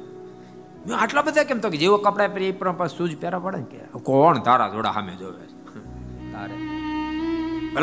મેં 0.87 0.99
આટલા 0.99 1.23
બધા 1.23 1.45
કેમ? 1.45 1.59
તો 1.59 1.71
કે, 1.71 1.77
જેવો 1.77 1.97
કપડા 1.97 2.29
પહેરી 2.29 2.45
એ 2.45 2.53
પણ 2.53 2.87
સૂજ 2.87 3.17
પહેરા 3.17 3.39
પડે 3.39 3.63
કે 3.63 3.79
કોણ 3.79 4.39
તારા 4.39 4.69
જોડા 4.69 4.93
સામે 4.93 5.17
જોવે 5.17 5.47
તારે. 6.33 6.55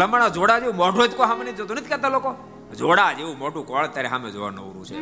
મારા 0.05 0.27
જોડા 0.27 0.59
જેવું 0.59 0.75
મોઢો 0.75 1.07
જ 1.07 1.15
કોઈ 1.15 1.27
સામે 1.27 1.51
જોતું, 1.51 1.77
નથી 1.77 1.85
કહેતા 1.85 2.09
લોકો? 2.09 2.35
જોડા 2.73 3.13
જેવું 3.13 3.37
મોટું 3.37 3.67
કોળ 3.67 3.87
તારે 3.87 4.09
સામે 4.09 4.31
જોવા 4.31 4.49
નવરું 4.49 4.85
છે. 4.85 4.95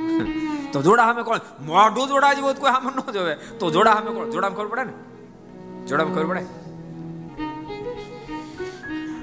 તો 0.72 0.82
જોડા 0.82 1.06
સામે 1.06 1.24
કોણ? 1.24 1.40
મોઢું 1.62 2.08
જોડા 2.08 2.34
જેવું 2.34 2.56
કોઈ 2.56 2.72
સામે 2.72 2.92
ન 2.96 3.12
જોવે. 3.12 3.36
તો 3.36 3.72
જોડા 3.72 3.94
સામે 3.94 4.12
કોણ? 4.12 4.30
જોડામાં 4.30 4.58
ખબર 4.58 4.68
પડે 4.68 4.84
ને? 4.84 4.94
જોડામાં 5.88 6.16
ખબર 6.16 6.26
પડે? 6.26 6.46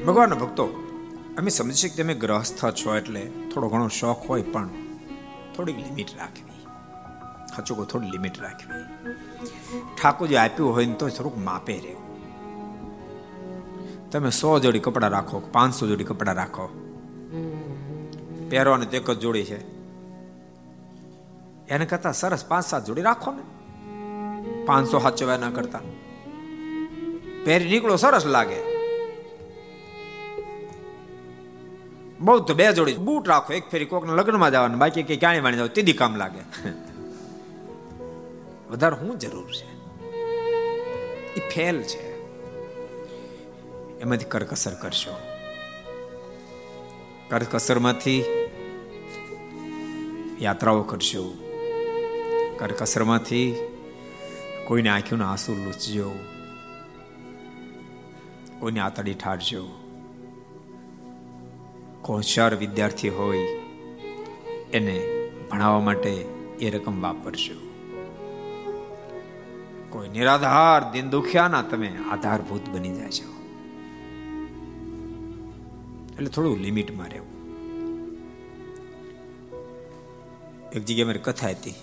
ભગવાનના 0.04 0.36
ભક્તો, 0.36 0.66
અમે 1.38 1.50
સમજી 1.50 1.74
શકીએ 1.74 2.02
તમે 2.02 2.14
ગ્રહસ્થ 2.14 2.64
છો 2.64 2.96
એટલે 2.96 3.30
થોડો 3.54 3.68
ઘણો 3.68 3.88
શોખ 3.88 4.26
હોય 4.28 4.42
પણ 4.42 4.68
થોડીક 5.56 5.76
લિમિટ 5.76 6.10
રાખવી. 6.18 6.66
સાચું 7.56 7.76
કહો, 7.76 7.84
થોડી 7.84 8.06
લિમિટ 8.06 8.42
રાખવી. 8.42 8.84
ઠાકોરજી 10.02 10.36
આપ્યું 10.36 10.74
હોય 10.74 10.86
ને 10.86 10.94
તો 10.94 11.08
થોડુંક 11.08 11.38
માપે 11.38 11.78
રહેવું. 11.78 12.08
તમે 14.10 14.30
સો 14.30 14.58
જોડી 14.58 14.78
કપડાં 14.78 15.10
રાખો 15.10 15.40
પાંચસો 15.52 15.86
જોડી 15.86 16.04
કપડાં 16.04 16.34
રાખો. 16.34 16.87
પહેરવાની 18.50 18.96
એક 18.96 19.10
જ 19.10 19.18
જોડી 19.18 19.44
છે. 19.44 19.78
એને 21.68 21.86
કરતા 21.86 22.12
સરસ 22.12 22.44
પાંચ 22.44 22.66
સાત 22.66 22.84
જોડી 22.84 23.02
રાખો 23.02 23.32
ને. 23.32 23.42
પાંચસો 24.64 24.98
સાચવા 24.98 25.36
ના 25.36 25.50
કરતા. 25.50 25.80
પહેરી 27.44 27.68
નીકળો, 27.68 27.96
સરસ 27.96 28.26
લાગે. 28.26 28.78
બહુ 32.20 32.38
તો 32.38 32.54
બે 32.54 32.72
જોડી 32.72 32.94
બૂટ 32.94 33.28
રાખો, 33.28 33.52
એક 33.52 33.70
ફેરી 33.70 33.84
કોકના 33.84 34.14
લગ્નમાં 34.14 34.50
જવાનું, 34.50 34.78
બાકી 34.78 35.02
કે 35.02 35.16
ક્યાંય 35.16 35.40
વાણી 35.40 35.56
જાવ 35.56 35.66
તીધી 35.66 35.92
કામ 35.92 36.16
લાગે. 36.16 36.68
વધારે 38.70 38.96
શું 38.96 39.18
જરૂર 39.18 39.52
છે? 39.52 39.78
એ 41.34 41.48
ફેલ 41.54 41.82
છે. 41.82 42.32
એમાંથી 44.00 44.24
કરકસર 44.24 44.74
કરશો. 44.74 45.18
કરકસરમાંથી 47.28 48.37
યાત્રાઓ 50.40 50.82
કરશો 50.82 51.22
કરકસરમાંથી 52.58 53.56
કોઈને 54.66 54.88
આંખીઓના 54.88 55.30
આંસુ 55.30 55.54
લૂચજો 55.54 56.10
કોઈને 58.58 58.80
આતડી 58.80 59.14
ઠારજો. 59.14 59.62
હોશિયાર 62.08 62.54
વિદ્યાર્થી 62.54 63.08
હોય, 63.08 63.40
એને 64.72 64.96
ભણાવવા 65.50 65.80
માટે 65.80 66.10
એ 66.60 66.70
રકમ 66.70 67.02
વાપરશો 67.02 67.58
કોઈ 69.90 70.08
નિરાધાર 70.08 70.92
દિન 70.92 71.10
દુખ્યાના 71.10 71.62
તમે 71.62 71.90
આધારભૂત 72.10 72.70
બની 72.70 72.94
જાય 72.96 73.10
છો 73.10 73.28
એટલે 76.12 76.26
થોડું 76.26 76.58
લિમિટમાં 76.58 77.08
રહેવું. 77.08 77.37
એક 80.72 80.84
જગ્યાએ 80.84 81.06
મારી 81.06 81.18
કથા 81.18 81.48
હતી. 81.48 81.74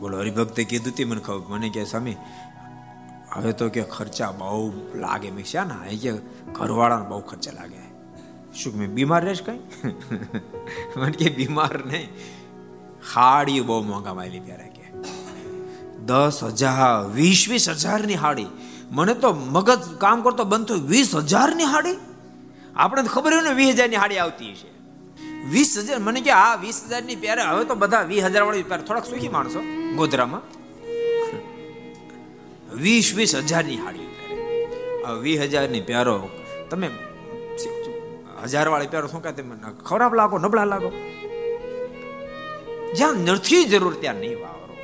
બોલો, 0.00 0.18
હરિભક્તે 0.18 0.64
કીધું 0.64 0.92
હતી 0.92 1.04
મને 1.04 1.20
ખબર, 1.20 1.54
મને 1.54 1.68
કે 1.68 1.84
સ્વામી, 1.84 2.16
હવે 3.32 3.52
તો 3.52 3.68
કે 3.68 3.82
ખર્ચા 3.82 4.30
બહુ 4.30 4.72
લાગે. 4.94 5.30
મેં 5.30 5.44
છે 5.44 5.60
ને, 5.60 5.90
એ 5.90 5.96
કે 5.96 6.12
ઘરવાળાને 6.52 7.08
બહુ 7.08 7.20
ખર્ચા 7.20 7.52
લાગે. 7.52 7.94
શું 8.54 8.74
મેં 8.74 8.90
બીમાર 8.90 9.24
રહેશ 9.24 9.42
કઈ? 9.42 9.58
મને 10.96 11.10
કે, 11.10 11.30
બીમાર 11.30 11.84
નહીં. 11.84 12.08
હાડી 13.14 13.60
બહુ 13.60 13.82
મોંઘા 13.82 14.14
માયલી 14.14 14.40
ત્યારે 14.40 14.68
કે. 14.68 14.84
દસ 16.06 16.40
હજાર, 16.42 17.10
વીસ 17.10 17.46
વીસ 17.50 17.68
હજારની 17.68 18.14
હાડી. 18.14 18.46
મને 18.90 19.14
તો 19.14 19.32
મગજ 19.32 19.78
કામ 19.98 20.22
કરતો 20.22 20.44
બનતો 20.44 20.74
વીસ 20.74 21.14
હજારની 21.14 21.64
હાડી? 21.64 21.96
આપણે 22.76 23.02
ખબર 23.02 23.34
હોય 23.34 23.42
ને 23.42 23.54
વીસ 23.54 23.74
હજારની 23.74 23.96
હાડી 23.96 24.18
આવતી 24.18 24.54
છે 24.54 24.74
વીસ 25.52 25.70
હજાર? 25.78 25.98
મને 26.00 26.20
કે 26.20 26.30
આ 26.30 26.54
વીસ 26.64 26.78
હજારની 26.88 27.16
પહેરે 27.22 27.42
હવે 27.42 27.64
તો 27.70 27.74
બધા 27.74 28.02
વીસ 28.10 28.24
હજાર 28.24 28.44
વાળી 28.48 28.68
પહેરે 28.70 28.82
થોડાક 28.82 29.06
સુખી 29.06 29.32
માણસો 29.36 29.60
ગોધરામાં. 29.96 30.42
વીસ 32.84 33.08
વીસ 33.14 33.32
હજારની 33.36 33.78
હાડી 33.84 34.08
પહેરે 34.14 35.20
વીસ 35.24 35.40
હજારની 35.40 35.84
પહેરો 35.88 36.16
તમે 36.70 36.88
હજાર 38.44 38.68
વાળી 38.68 38.92
પહેરો 38.92 39.06
શું 39.08 39.22
કહે 39.24 39.32
તમે 39.32 39.56
ખરાબ 39.88 40.12
લાગો, 40.20 40.36
નબળા 40.38 40.64
લાગો. 40.64 40.90
જ્યાં 42.96 43.14
નથી 43.26 43.64
જરૂર 43.72 43.94
ત્યાં 44.00 44.18
નહીં 44.22 44.38
વાપરો 44.40 44.74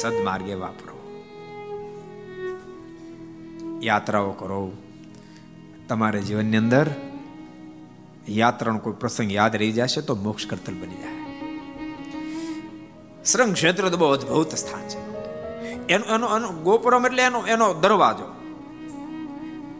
સદમાર્ગે 0.00 0.54
વાપરો. 0.54 0.94
યાત્રાઓ 3.82 4.30
કરો. 4.40 4.60
તમારા 5.88 6.22
જીવનની 6.28 6.56
અંદર 6.56 6.86
યાત્રાનો 8.28 8.78
કોઈ 8.78 8.92
પ્રસંગ 8.92 9.32
યાદ 9.32 9.56
રહી 9.56 9.72
જશે 9.72 10.00
તો 10.00 10.14
મોક્ષ 10.14 10.46
કરતલ 10.46 10.74
બની 10.74 10.94
જાય. 10.94 11.26
શ્રંગ 13.24 13.54
ક્ષેત્ર 13.54 13.88
તો 13.88 13.96
બહુ 13.96 14.08
અદભુત 14.08 14.48
સ્થાન 14.48 14.88
છે. 14.88 15.06
એનો 15.86 16.14
એનો 16.14 16.36
એનો 16.36 16.48
ગોપુરમ 16.48 17.06
એટલે 17.06 17.22
એનો 17.22 17.46
એનો 17.46 17.74
દરવાજો. 17.74 18.24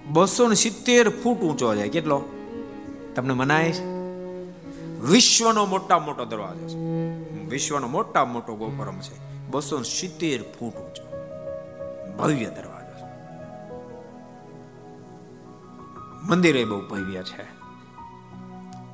બસો 0.09 0.49
ને 0.49 0.55
સિત્તેર 0.55 1.09
ફૂટ 1.09 1.39
ઊંચો 1.39 1.75
જાય. 1.75 1.89
કેટલો? 1.89 2.23
તમને 3.15 3.35
મનાય 3.35 3.73
છે? 3.73 3.85
વિશ્વનો 5.01 5.67
મોટા 5.67 5.99
મોટો 5.99 6.25
દરવાજો 6.25 6.69
છે. 6.69 6.77
વિશ્વનો 7.47 7.89
મોટા 7.89 8.25
મોટો 8.25 8.55
ગોપુરમ 8.55 9.01
છે. 9.01 9.47
બસો 9.51 9.83
સિત્તેર 9.83 10.43
ફૂટ 10.43 10.75
ઊંચો. 10.75 11.07
ભવ્ય 12.19 12.45
દરવાજો 12.45 13.07
છે. 13.07 13.11
મંદિર 16.29 16.67
બહુ 16.67 16.81
ભવ્ય 16.81 17.23
છે. 17.23 17.56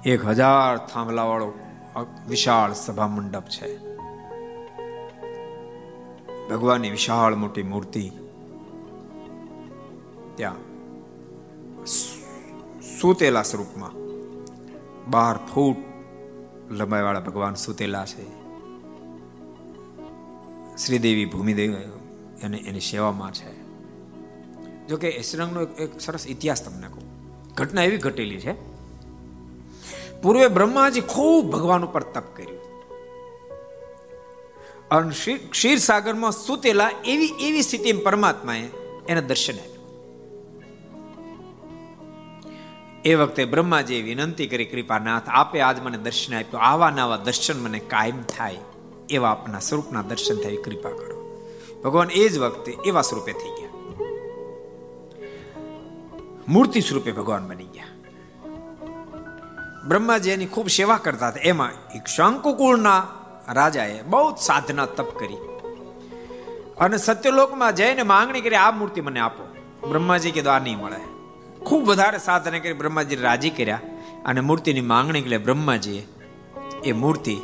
એક 0.07 0.25
હજાર 0.25 0.87
થાંભલા 0.87 1.25
વાળો 1.25 1.53
વિશાળ 2.29 2.73
સભા 2.73 3.09
મંડપ 3.09 3.43
છે. 3.43 3.79
ભગવાનની 6.49 6.91
વિશાળ 6.91 7.35
મોટી 7.35 7.63
મૂર્તિ. 7.63 8.11
ત્યાં 10.35 10.55
સૂતેલા 13.01 13.43
સ્વરૂપમાં 13.43 13.91
બાર 15.11 15.37
ફૂટ 15.55 15.77
લંબાઈવાળા 16.71 17.21
ભગવાન 17.21 17.55
સૂતેલા 17.55 18.07
છે. 18.07 18.27
શ્રીદેવી 20.77 21.25
ભૂમિદેવી 21.25 21.75
અને 22.45 22.57
એની 22.57 22.81
સેવામાં 22.81 23.33
છે. 23.33 23.63
જોકે 24.87 25.11
કે 25.11 25.23
શ્રીરંગનો 25.23 25.63
એક 25.63 26.01
સરસ 26.01 26.27
ઇતિહાસ 26.29 26.65
તમને 26.65 26.89
કહું. 26.89 27.03
ઘટના 27.55 27.83
એવી 27.83 27.97
ઘટેલી 27.97 28.41
છે 28.41 28.72
પૂર્વે 30.23 30.49
બ્રહ્માજી 30.49 31.01
ખૂબ 31.01 31.51
ભગવાન 31.51 31.85
ઉપર 31.85 32.03
તપ 32.03 32.37
કર્યું. 32.37 32.63
અને 34.91 35.37
ક્ષીર 35.37 35.79
સાગરમાં 35.79 36.33
સૂતેલા 36.33 36.91
એવી 37.05 37.27
એવી 37.41 37.63
સ્થિતિ 37.63 37.93
પરમાત્માએ 37.93 38.69
એને 39.09 39.21
દર્શન 39.21 39.55
આપ્યું. 39.55 39.73
એ 43.05 43.15
વખતે 43.15 43.45
બ્રહ્માજીએ 43.45 44.03
વિનંતી 44.03 44.47
કરી, 44.47 44.65
કૃપાનાથ, 44.65 45.23
આપે 45.29 45.61
આજ 45.61 45.81
મને 45.81 45.99
દર્શન 45.99 46.35
આપ્યું. 46.35 46.63
આવા 46.63 46.91
નવા 46.91 47.17
દર્શન 47.17 47.61
મને 47.61 47.79
કાયમ 47.79 48.23
થાય. 48.23 48.59
એવા 49.11 49.31
આપના 49.31 49.59
સ્વરૂપના 49.59 50.03
દર્શન 50.03 50.37
થાય 50.37 50.57
કૃપા 50.57 50.91
કરો. 50.91 51.47
ભગવાન 51.85 52.11
એ 52.11 52.29
જ 52.29 52.39
વખતે 52.39 52.77
એવા 52.87 53.03
સ્વરૂપે 53.03 53.33
થઈ 53.33 53.61
ગયા. 53.61 53.71
મૂર્તિ 56.49 56.81
સ્વરૂપે 56.81 57.13
ભગવાન 57.13 57.49
બની 57.49 57.65
બ્રહ્માજી 59.89 60.31
એની 60.31 60.47
ખૂબ 60.47 60.69
સેવા 60.69 60.97
કરતા 60.97 61.29
હતા. 61.29 61.41
એમાં 61.41 61.71
એક 61.95 62.07
શંકુકુળના 62.07 63.07
રાજાએ 63.49 64.03
બહુ 64.03 64.35
સાધના 64.35 64.87
તપ 64.87 65.19
કરી. 65.19 65.37
અને 66.81 66.97
સત્યલોકમાં 66.97 67.75
જઈને 67.75 68.03
માંગણી 68.03 68.41
કરી, 68.41 68.57
આ 68.57 68.71
મૂર્તિ 68.71 69.01
મને 69.01 69.21
આપો. 69.21 69.57
બ્રહ્માજી 69.89 70.31
કીધું 70.31 70.53
આ 70.53 70.59
નહીં 70.59 70.79
મળે. 70.79 71.01
ખૂબ 71.65 71.85
વધારે 71.85 72.19
સાધના 72.19 72.59
કરી 72.59 72.73
બ્રહ્માજી 72.73 73.17
રાજી 73.17 73.51
કર્યા. 73.51 73.81
અને 74.25 74.41
મૂર્તિની 74.41 74.81
માંગણી 74.81 75.23
કરી 75.23 75.39
બ્રહ્માજીએ 75.39 76.09
એ 76.85 76.93
મૂર્તિ 76.93 77.37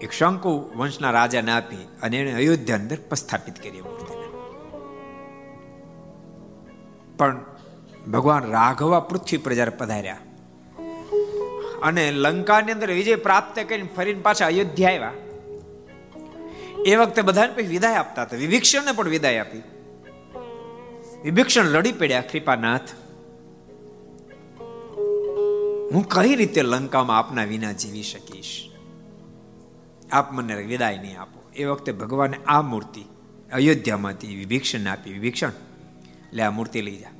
એક 0.00 0.12
શંકુ 0.12 0.70
વંશના 0.76 1.10
રાજાને 1.10 1.52
આપી 1.52 1.76
અને 2.02 2.16
એને 2.16 2.34
અયોધ્યા 2.34 2.76
અંદર 2.76 2.96
પ્રસ્થાપિત 3.08 3.62
કરી 3.62 3.80
મૂર્તિને. 3.80 4.26
પણ 7.16 7.40
ભગવાન 8.12 8.50
રાઘવા 8.50 9.00
પૃથ્વી 9.00 9.36
પર 9.36 9.52
જ્યારે 9.52 9.70
પધાર્યા 9.70 10.16
અને 11.82 12.10
લંકાની 12.10 12.72
અંદર 12.72 12.92
વિજય 12.92 13.16
પ્રાપ્ત 13.16 13.60
કરીને 13.68 13.88
ફરીને 13.96 14.20
પાછા 14.20 14.46
અયોધ્યા 14.46 14.90
આવ્યા. 14.90 15.12
એ 16.86 16.96
વખતે 16.96 17.22
બધાને 17.22 17.52
પછી 17.52 17.66
વિદાય 17.66 17.94
આપતા 17.94 18.22
હતા. 18.22 18.36
વિભીક્ષણને 18.36 18.92
પણ 18.92 19.08
વિદાય 19.08 19.38
આપી. 19.38 19.62
વિભીક્ષણ 21.24 21.64
રડી 21.66 21.92
પડ્યા, 21.92 22.20
કૃપાનાથ, 22.20 22.80
હું 25.92 26.08
કઈ 26.08 26.36
રીતે 26.36 26.62
લંકામાં 26.62 27.18
આપના 27.18 27.44
વિના 27.44 27.72
જીવી 27.72 28.02
શકીશ? 28.02 28.70
આપ 30.12 30.32
મને 30.32 30.54
વિદાય 30.54 30.98
નહીં 30.98 31.20
આપો. 31.20 31.50
એ 31.56 31.64
વખતે 31.64 31.92
ભગવાને 31.92 32.36
આ 32.46 32.62
મૂર્તિ 32.62 33.04
અયોધ્યામાંથી 33.52 34.36
વિભીક્ષણ 34.36 34.86
આપી. 34.86 35.12
વિભીક્ષણ, 35.12 35.52
લે 36.32 36.42
આ 36.42 36.50
મૂર્તિ 36.50 36.82
લઈ 36.82 36.96
જા. 36.96 37.15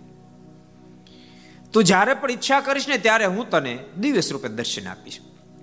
તું 1.77 1.85
જ્યારે 1.85 2.15
પણ 2.15 2.31
ઈચ્છા 2.31 2.61
કરીશ 2.61 2.89
ને 2.89 2.99
ત્યારે 2.99 3.25
હું 3.25 3.51
તને 3.51 3.79
દિવ્ય 3.99 4.21
સ્વરૂપે 4.21 4.49
દર્શન 4.49 4.89
આપીશ. 4.89 5.19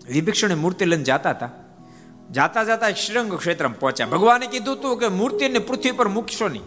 વિભીક્ષણે 0.08 0.56
મૂર્તિ 0.56 0.86
લઈને 0.86 1.04
જાતા 1.04 1.30
હતા. 1.30 1.50
જાતા 2.32 2.64
જાતા 2.64 2.92
શ્રીરંગ 2.92 3.34
ક્ષેત્રમાં 3.34 3.80
પહોંચ્યા. 3.80 4.08
ભગવાને 4.08 4.48
કીધું 4.48 4.82
તું 4.82 5.00
કે 5.00 5.08
મૂર્તિને 5.08 5.60
પૃથ્વી 5.60 5.92
પર 5.92 6.08
મૂકશો 6.08 6.48
નહીં. 6.48 6.64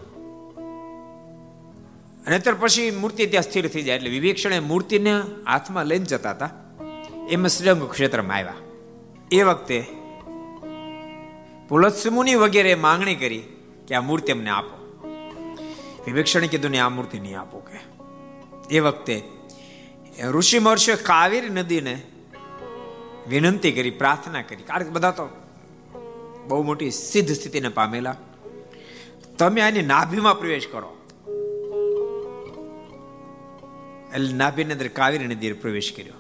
અને 2.27 2.39
ત્યાર 2.39 2.57
પછી 2.61 2.91
મૂર્તિ 2.91 3.27
ત્યાં 3.27 3.43
સ્થિર 3.43 3.69
થઈ 3.69 3.83
જાય 3.83 3.97
એટલે 3.97 4.11
વિવેક્ષણે 4.11 4.61
મૂર્તિને 4.61 5.23
હાથમાં 5.47 5.87
લઈને 5.87 6.05
જતા 6.05 6.31
હતા. 6.31 6.51
એમાં 7.31 7.49
શ્રીરંગ 7.49 7.91
ક્ષેત્રમાં 7.91 8.37
આવ્યા. 8.37 8.55
એ 9.33 9.43
વખતે 9.43 9.87
પુલત્સમુનિ 11.69 12.35
વગેરે 12.35 12.75
માંગણી 12.75 13.15
કરી 13.15 13.43
કે 13.89 13.95
આ 13.95 14.01
મૂર્તિ 14.01 14.33
અમને 14.33 14.51
આપો. 14.51 15.09
વિવેક્ષણે 16.07 16.47
કીધું 16.47 16.71
ને 16.71 16.79
આ 16.79 16.89
મૂર્તિ 16.89 17.21
નહીં 17.21 17.41
આપો 17.41 17.59
કે. 17.59 17.97
એ 18.71 18.81
વખતે 18.81 19.36
ઋષિ 20.25 20.59
મહર્ષિએ 20.59 20.95
કાવેરી 20.95 21.49
નદીને 21.49 22.03
વિનંતી 23.29 23.73
કરી, 23.73 23.91
પ્રાર્થના 23.91 24.43
કરી. 24.43 24.57
કારણ 24.57 24.83
કે 24.83 24.91
બધા 24.91 25.11
તો 25.11 25.29
બહુ 26.49 26.63
મોટી 26.63 26.91
સિદ્ધ 26.91 27.33
સ્થિતિને 27.33 27.69
પામેલા. 27.69 28.17
તમે 29.39 29.61
આની 29.61 29.83
નાભીમાં 29.83 30.39
પ્રવેશ 30.39 30.69
કરો. 30.73 30.97
એટલે 34.15 34.33
નાભીની 34.33 34.73
અંદર 34.73 34.89
કાવેરી 34.89 35.27
નદીએ 35.27 35.53
પ્રવેશ 35.53 35.93
કર્યો. 35.97 36.13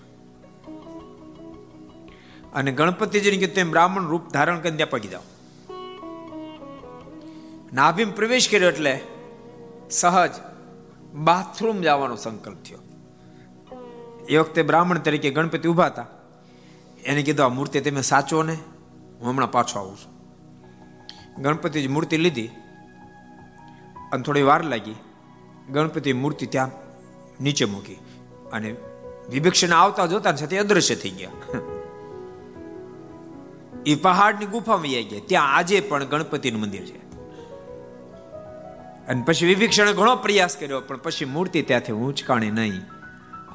અને 2.55 2.73
ગણપતિજીને 2.73 3.37
કીધું, 3.37 3.55
તેમ 3.55 3.71
બ્રાહ્મણ 3.71 4.09
રૂપ 4.09 4.33
ધારણ 4.33 4.61
કરીને 4.61 4.77
ત્યાં 4.77 4.91
પગી 4.91 5.09
જાઓ. 5.09 5.23
નાભીમ 7.73 8.11
પ્રવેશ 8.11 8.49
કર્યો 8.51 8.69
એટલે 8.69 9.01
સહજ 9.91 10.31
બાથરૂમ 11.15 11.81
જવાનો 11.81 12.17
સંકલ્પ 12.17 12.57
થયો. 12.57 12.79
એ 14.29 14.37
વખતે 14.37 14.62
બ્રાહ્મણ 14.62 14.99
તરીકે 14.99 15.31
ગણપતિ 15.31 15.69
ઊભા 15.69 15.87
હતા. 15.87 16.07
એને 17.05 17.23
કીધું, 17.23 17.47
આ 17.47 17.49
મૂર્તિ 17.49 17.81
તમે 17.81 18.01
સાચો 18.01 18.43
ને? 18.43 18.55
હું 19.21 19.31
હમણાં 19.31 19.51
પાછો 19.51 19.79
આવું 19.79 19.97
છું. 19.97 20.17
ગણપતિજી 21.43 21.89
મૂર્તિ 21.89 22.17
લીધી 22.17 22.47
અને 24.12 24.23
થોડી 24.23 24.43
વાર 24.43 24.65
લાગી. 24.65 24.95
ગણપતિ 25.71 26.12
મૂર્તિ 26.12 26.47
ત્યાં 26.47 26.71
નીચે 27.41 27.65
મૂકી 27.65 27.95
અને 28.53 28.77
વિભીક્ષણ 29.31 29.73
આવતા 29.73 30.07
જોતા 30.07 30.35
સાથે 30.35 30.59
અદ્રશ્ય 30.59 30.95
થઈ 30.95 31.11
ગયા. 31.11 31.31
એ 33.87 33.95
પહાડની 33.95 34.47
ગુફામાં 34.47 34.83
આવી 34.83 35.05
ગયા. 35.05 35.21
ત્યાં 35.27 35.55
આજે 35.55 35.81
પણ 35.81 36.05
ગણપતિનું 36.05 36.61
મંદિર 36.61 36.85
છે. 36.87 37.07
અને 39.07 39.23
પછી 39.23 39.47
વિભીક્ષણે 39.47 39.93
ઘણો 39.93 40.17
પ્રયાસ 40.17 40.57
કર્યો, 40.57 40.81
પણ 40.81 40.97
પછી 40.97 41.25
મૂર્તિ 41.25 41.62
ત્યાંથી 41.62 41.93
ઉંચકાણી 41.93 42.51
નહીં. 42.51 42.96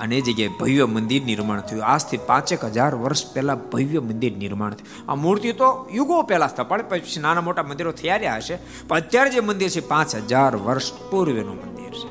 અને 0.02 0.18
એ 0.18 0.22
જગ્યાએ 0.22 0.50
ભવ્ય 0.60 0.86
મંદિર 0.86 1.24
નિર્માણ 1.24 1.62
થયું. 1.62 1.86
આજથી 1.86 2.18
પાંચેક 2.18 2.66
હજાર 2.66 2.96
વર્ષ 2.96 3.34
પહેલા 3.34 3.56
ભવ્ય 3.56 4.00
મંદિર 4.00 4.38
નિર્માણ 4.38 4.74
થયું. 4.74 5.12
આ 5.12 5.16
મૂર્તિ 5.16 5.54
તો 5.54 5.90
યુગો 5.94 6.22
પહેલા 6.22 6.48
સ્થપાડે 6.48 6.84
પછી 6.84 7.20
નાના 7.20 7.42
મોટા 7.42 7.64
મંદિરો 7.64 7.92
થયા 7.92 8.18
રહ્યા 8.18 8.36
હશે 8.36 8.58
પણ 8.88 8.98
અત્યારે 8.98 9.30
જે 9.30 9.40
મંદિર 9.40 9.70
છે, 9.70 9.80
પાંચ 9.80 10.16
હજાર 10.16 10.56
વર્ષ 10.56 10.94
પૂર્વેનું 10.94 11.56
મંદિર 11.56 11.94
છે. 11.94 12.10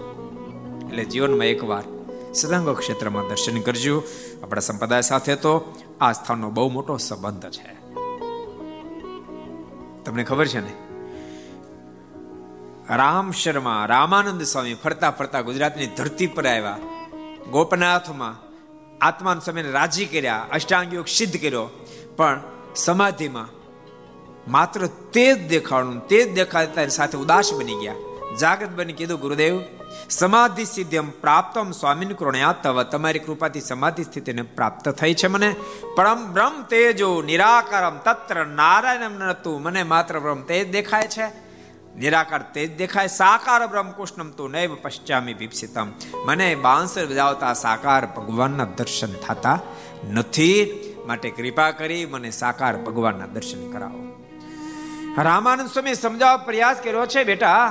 એટલે 0.86 1.04
જીવનમાં 1.04 1.46
એકવાર 1.46 1.82
સદંગ 2.34 2.78
ક્ષેત્રમાં 2.78 3.28
દર્શન 3.28 3.60
કરજો. 3.60 4.02
આપણા 4.42 4.60
સંપ્રદાય 4.60 5.00
સાથે 5.00 5.34
તો 5.34 5.76
આ 6.00 6.12
સ્થાનનો 6.12 6.50
બહુ 6.50 6.70
મોટો 6.70 6.96
સંબંધ 6.96 7.50
છે. 7.50 7.80
તમને 10.04 10.24
ખબર 10.24 10.46
છે 10.46 10.60
ને? 10.60 10.72
રામ 12.96 13.30
શર્મા, 13.30 13.86
રામાનંદ 13.86 14.42
સ્વામી 14.42 14.74
ફરતા 14.74 15.10
ફરતા 15.10 15.40
ગુજરાતની 15.40 15.86
ધરતી 15.86 16.26
પર 16.26 16.46
આવ્યા. 16.46 16.78
ગોપનાથમાં 17.50 18.50
આત્માન 19.04 19.40
સમયને 19.40 19.70
રાજી 19.70 20.06
કર્યા 20.06 20.46
અષ્ટાંગ 20.52 20.94
યોગ 20.94 21.06
સિદ્ધ 21.06 21.40
કર્યો. 21.40 21.68
પણ 22.16 22.40
સમાધિમાં 22.76 23.48
માત્ર 24.50 24.86
તે 24.86 25.34
જ 25.34 25.48
દેખાડું 25.48 26.08
તે 26.08 26.24
જ 26.24 26.34
દેખાડતા 26.34 26.86
સાથે 26.86 27.18
ઉદાસ 27.18 27.52
બની 27.52 27.74
ગયા. 27.74 27.94
જાગૃત 28.40 28.70
બની 28.70 28.92
કીધું, 28.92 29.20
ગુરુદેવ, 29.20 29.62
સમાધિ 30.10 30.64
સિદ્ધિમ 30.64 31.10
પ્રાપ્તમ 31.10 31.70
સ્વામીન 31.70 32.12
કૃણયા 32.12 32.52
તવ, 32.62 32.82
તમારી 32.82 33.18
કૃપાથી 33.18 33.60
સમાધિ 33.60 34.04
સ્થિતિને 34.04 34.42
પ્રાપ્ત 34.42 34.88
થઈ 34.88 35.14
છે 35.14 35.26
મને. 35.26 35.56
પરમ 35.96 36.32
બ્રહ્મ 36.32 36.62
તેજો, 36.62 37.22
નિરાકારમ 37.22 37.98
તત્ર 37.98 38.46
નારાયણમ 38.46 39.12
નતું 39.12 39.62
મને 39.62 39.82
માત્ર 39.82 40.18
બ્રહ્મ 40.18 40.42
તેજ 40.42 40.72
દેખાય 40.72 41.06
છે. 41.06 41.49
નિરાકાર 41.94 42.42
તેજ 42.52 42.68
દેખાય 42.76 43.10
સાકાર 43.12 43.60
બ્રહ્મ 43.68 43.90
કૃષ્ણમ 43.92 44.30
તો 44.30 44.48
નૈવ 44.48 44.76
પશ્ચામી 44.82 45.34
ભીપસિતમ 45.34 45.88
મને 46.26 46.48
બાંસર 46.58 47.06
બજાવતા 47.06 47.54
સાકાર 47.56 48.02
ભગવાનના 48.08 48.70
દર્શન 48.76 49.14
થતા 49.18 49.58
નથી 50.12 50.58
માટે 51.06 51.28
કૃપા 51.30 51.70
કરી 51.72 52.04
મને 52.06 52.30
સાકાર 52.32 52.74
ભગવાનના 52.78 53.28
દર્શન 53.28 53.62
કરાવો 53.72 54.04
રામાનંદ 55.20 55.70
સ્વામી 55.70 55.96
સમજાવવા 55.96 56.44
પ્રયાસ 56.44 56.78
કર્યો 56.80 57.06
છે 57.06 57.24
બેટા 57.24 57.62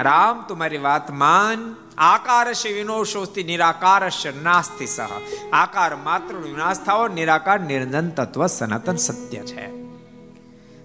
રામ 0.00 0.44
તમારી 0.44 0.78
વાત 0.80 1.08
માન 1.14 1.60
આકાર 2.04 2.46
છે 2.52 2.70
વિનોશોસ્તિ 2.72 3.42
નિરાકારશ 3.44 4.24
નાસ્તિ 4.42 4.86
સહ 4.86 5.12
આકાર 5.52 5.92
માત્ર 5.98 6.34
વિનાશ 6.38 6.80
થાવો 6.80 7.06
નિરાકાર 7.10 7.58
નિરંજન 7.62 8.08
તત્વ 8.10 8.46
સનાતન 8.48 8.98
સત્ય 8.98 9.42
છે 9.44 9.66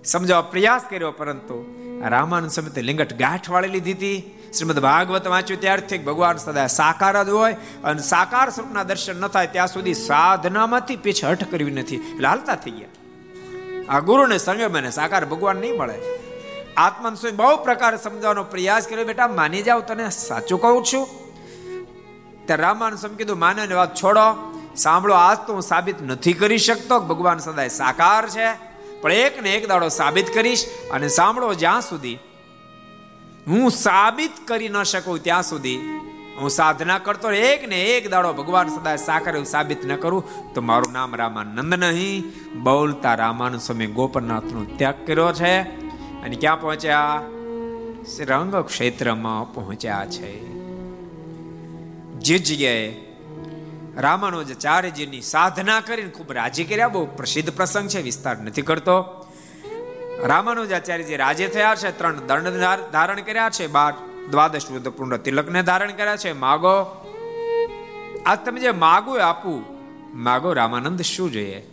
સમજાવવા 0.04 0.52
પ્રયાસ 0.52 0.84
કર્યો 0.89 1.12
પરંતુ 1.12 1.58
રામાનંદ 2.07 2.51
સમિતે 2.51 2.81
લિંગટ 2.81 3.17
ગાંઠ 3.17 3.49
વાળી 3.49 3.67
લીધી 3.67 3.91
હતી. 3.93 4.35
શ્રીમદ 4.57 4.79
ભાગવત 4.79 5.27
વાંચ્યું 5.27 5.62
ત્યારથી 5.62 5.97
ભગવાન 5.97 6.38
સદા 6.38 6.67
સાકાર 6.67 7.23
જ 7.23 7.29
હોય 7.29 7.53
અને 7.83 8.01
સાકાર 8.01 8.49
સ્વરૂપના 8.49 8.83
દર્શન 8.83 9.21
ન 9.21 9.27
થાય 9.27 9.47
ત્યાં 9.47 9.67
સુધી 9.67 9.93
સાધનામાંથી 9.93 10.95
પીછહટ 10.95 11.51
કરવી 11.51 11.71
નથી. 11.71 11.95
એટલે 11.95 12.27
હાલતા 12.27 12.55
થઈ 12.55 12.71
ગયા. 12.71 12.88
આ 13.89 13.99
ગુરુને 13.99 14.38
સંયમ 14.38 14.77
અને 14.77 14.91
સાકાર 14.91 15.25
ભગવાન 15.25 15.55
નહીં 15.55 15.77
મળે. 15.77 15.99
આત્માન 16.77 17.15
સ્વયં 17.15 17.35
બહુ 17.35 17.63
પ્રકાર 17.63 17.97
સમજાવવાનો 17.97 18.43
પ્રયાસ 18.43 18.88
કર્યો, 18.88 19.05
બેટા, 19.05 19.27
માની 19.27 19.62
જાઓ, 19.62 19.79
તને 19.79 20.09
સાચું 20.09 20.62
કહું 20.62 20.85
છું. 20.85 21.07
ત્યારે 22.45 22.63
રામાન 22.63 22.95
સ્વામી 22.95 23.15
કીધું 23.15 23.39
માને 23.39 23.73
વાત 23.73 23.95
છોડો. 23.95 24.53
સાંભળો, 24.75 25.13
આજ 25.13 25.38
તો 25.47 25.53
હું 25.53 25.62
સાબિત 25.62 26.01
નથી 26.01 26.33
કરી 26.33 26.57
શકતો. 26.57 26.99
ભગવાન 26.99 27.38
સદાય 27.38 27.69
સાકાર 27.69 28.29
છે. 28.29 28.68
પણ 29.01 29.12
એક 29.12 29.43
ને 29.43 29.53
એક 29.53 29.67
દાડો 29.67 29.89
સાબિત 29.89 30.33
કરીશ 30.33 30.65
અને 30.91 31.07
સાંભળો 31.07 31.53
જ્યાં 31.53 31.81
સુધી 31.81 32.17
હું 33.47 33.71
સાબિત 33.71 34.31
કરી 34.47 34.69
ન 34.69 34.83
શકું 34.83 35.23
ત્યાં 35.23 35.43
સુધી 35.43 35.77
હું 36.41 36.49
સાધના 36.49 36.99
કરતો 36.99 37.31
એક 37.31 37.67
ને 37.67 37.83
એક 37.83 38.09
દાડો 38.09 38.33
ભગવાન 38.33 38.67
સદાય 38.67 38.97
સાકર 38.97 39.33
એવું 39.33 39.45
સાબિત 39.45 39.85
ન 39.85 39.95
કરું 39.95 40.53
તો 40.53 40.62
મારું 40.62 40.91
નામ 40.91 41.15
રામાનંદ 41.15 41.73
નહીં. 41.73 42.23
બોલતા 42.63 43.15
રામાનંદ 43.15 43.62
સ્વામી 43.62 43.88
ગોપનાથનો 43.88 44.63
ત્યાગ 44.63 45.07
કર્યો 45.07 45.33
છે 45.33 45.62
અને 46.21 46.35
ક્યાં 46.35 46.62
પહોંચ્યા? 46.62 47.21
રંગ 48.19 48.55
ક્ષેત્રમાં 48.55 49.53
પહોંચ્યા 49.53 50.05
છે. 50.05 50.39
જે 52.13 52.38
જગ્યાએ 52.38 53.09
રામાનુજાચાર્યજીની 53.99 55.21
સાધના 55.21 55.79
કરીને 55.81 56.09
ખૂબ 56.09 56.31
રાજી 56.31 56.63
કર્યા. 56.63 56.88
બહુ 56.88 57.05
પ્રસિદ્ધ 57.05 57.49
પ્રસંગ 57.49 57.89
છે, 57.89 58.01
વિસ્તાર 58.01 58.38
નથી 58.38 58.62
કરતો. 58.62 59.25
રામાનુજાચાર્યજી 60.23 61.15
રાજે 61.15 61.47
થયા 61.47 61.75
છે, 61.75 61.97
ત્રણ 61.97 62.19
દંડ 62.27 62.49
ધારણ 62.91 63.21
કર્યા 63.21 63.49
છે, 63.49 63.67
બાર 63.67 63.93
દ્વાદશ 64.31 64.65
પૂર્ણ 64.97 65.17
તિલકને 65.17 65.63
ધારણ 65.63 65.91
કર્યા 65.91 66.15
છે. 66.15 66.31
માગો 66.31 67.05
આજ 68.25 68.39
તમે 68.45 68.59
જે 68.59 68.71
માગો 68.71 69.17
આપું, 69.17 69.63
માગો 70.13 70.53
રામાનંદ 70.53 71.01
શું 71.01 71.31
જોઈએ? 71.31 71.67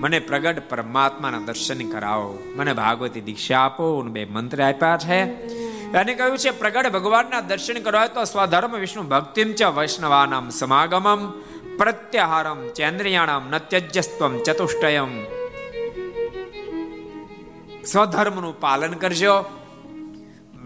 મને 0.00 0.18
પ્રગટ 0.18 0.68
પરમાત્માના 0.68 1.38
દર્શન 1.38 1.88
કરાવો. 1.88 2.38
મને 2.56 2.72
ભાગવતી 2.72 3.20
દીક્ષા 3.20 3.58
આપો 3.58 4.02
બે 4.02 4.24
મંત્ર 4.24 4.62
આપ્યા 4.62 4.96
છે. 4.96 5.20
અને 5.94 6.14
કહ્યું 6.14 6.38
છે, 6.38 6.50
પ્રગટ 6.50 6.92
ભગવાનના 6.92 7.40
દર્શન 7.40 7.74
કરવા 7.74 8.06
તો 8.06 8.24
સ્વધર્મ 8.24 8.76
વિષ્ણુ 8.76 9.02
ભક્તિમ 9.02 9.52
ચ 9.52 9.62
વૈષ્ણવાનામ 9.62 10.50
સમાગમમ, 10.50 11.30
પ્રત્યાહારમ 11.78 12.68
ચેન્દ્રિયાણામ 12.68 13.50
નત્યજસ્ત્વમ 13.50 14.42
ચતુષ્ટયમ. 14.42 15.24
સ્વધર્મનું 17.84 18.60
પાલન 18.60 18.92
કરજો. 18.92 19.44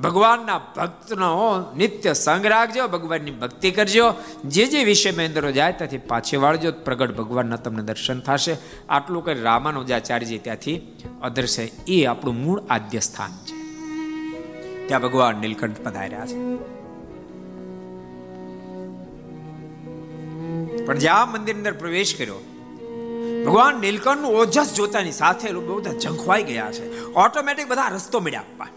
ભગવાનના 0.02 0.58
ભક્તનો 0.58 1.64
નિત્ય 1.76 2.12
સંગ 2.12 2.46
રાખજો, 2.46 2.88
ભગવાનની 2.88 3.30
ભક્તિ 3.30 3.70
કરજો. 3.70 4.14
જે 4.44 4.66
જે 4.66 4.84
વિષય 4.84 5.10
મહેન્દ્રો 5.10 5.52
જાય 5.52 5.72
ત્યાંથી 5.72 5.98
પાછી 5.98 6.36
વાળજો, 6.36 6.72
પ્રગટ 6.72 7.16
ભગવાનના 7.16 7.56
તમને 7.56 7.82
દર્શન 7.82 8.20
થશે. 8.20 8.56
આટલું 8.88 9.24
કરી 9.24 9.40
રામાનુજાચાર્યજી 9.40 10.38
ત્યાંથી 10.38 10.96
અદર્શે. 11.22 11.72
એ 11.88 12.04
આપણું 12.04 12.34
મૂળ 12.34 12.62
આદ્ય 12.70 12.98
સ્થાન 12.98 13.30
છે. 13.30 13.59
ત્યાં 14.90 15.02
ભગવાન 15.02 15.40
નીલકંઠ 15.40 15.80
પધાર્યા 15.80 16.26
છે 16.26 16.38
પણ 20.84 20.98
જ્યાં 20.98 21.28
મંદિર 21.30 21.56
અંદર 21.56 21.74
પ્રવેશ 21.74 22.12
કર્યો 22.16 22.40
ભગવાન 23.46 23.80
નીલકંઠનું 23.80 24.36
ઓજસ 24.36 24.70
જોતાની 24.74 25.12
સાથે 25.12 25.48
બધા 25.60 25.96
ઝંખવાઈ 25.96 26.44
ગયા 26.44 26.70
છે 26.70 26.84
ઓટોમેટિક 27.14 27.68
બધા 27.68 27.88
રસ્તો 27.88 28.20
મળ્યા 28.20 28.46
આપવા 28.46 28.70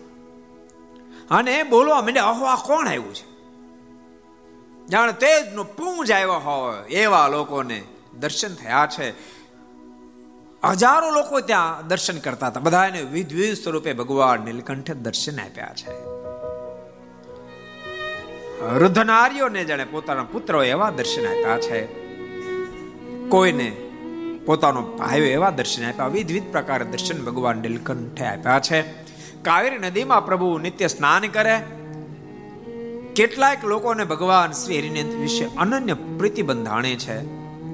અને 1.31 1.53
બોલવા 1.65 2.01
મને 2.01 2.21
અહો 2.21 2.45
આ 2.45 2.57
કોણ 2.61 2.87
આવ્યું 2.87 3.13
છે 3.13 3.25
જાણે 4.87 5.13
તેજનો 5.15 5.63
પૂંજ 5.71 6.09
આવ્યો 6.11 6.39
હોય 6.39 6.79
એવા 6.99 7.27
લોકોને 7.27 7.79
દર્શન 8.19 8.53
થયા 8.55 8.87
છે 8.87 9.07
હજારો 10.71 11.11
લોકો 11.11 11.39
ત્યાં 11.39 11.87
દર્શન 11.87 12.17
કરતા 12.17 12.47
હતા. 12.47 12.59
બધાને 12.59 13.01
વિધવિધ 13.01 13.47
વિધ 13.47 13.57
સ્વરૂપે 13.57 13.93
ભગવાન 13.93 14.41
નીલકંઠે 14.41 14.93
દર્શન 14.93 15.39
આપ્યા 15.39 15.73
છે. 15.75 16.13
વૃદ્ધ 18.79 18.99
નારીઓને 18.99 19.65
જાણે 19.65 19.85
પોતાના 19.85 20.23
પુત્રો 20.23 20.63
એવા 20.63 20.89
દર્શન 20.89 21.25
આપ્યા 21.25 21.59
છે. 21.59 21.85
કોઈને 23.29 23.77
પોતાનો 24.45 24.81
ભાઈઓ 24.81 25.23
એવા 25.23 25.49
દર્શન 25.49 25.85
આપ્યા. 25.85 26.07
વિધ 26.07 26.31
વિધ 26.31 26.43
પ્રકારે 26.51 26.85
દર્શન 26.85 27.25
ભગવાન 27.25 27.57
નીલકંઠે 27.57 28.25
આપ્યા 28.25 28.59
છે. 28.59 28.81
કાવેરી 29.41 29.77
નદીમાં 29.77 30.25
પ્રભુ 30.25 30.57
નિત્ય 30.57 30.87
સ્નાન 30.87 31.27
કરે. 31.27 31.59
કેટલાક 33.15 33.65
લોકોને 33.65 34.03
ભગવાન 34.03 34.51
શ્રી 34.51 34.79
હરિને 34.79 35.03
વિશે 35.03 35.45
અનન્ય 35.57 35.93
પ્રીતિ 35.93 36.41
બંધાણે 36.41 36.95
છે. 36.95 37.17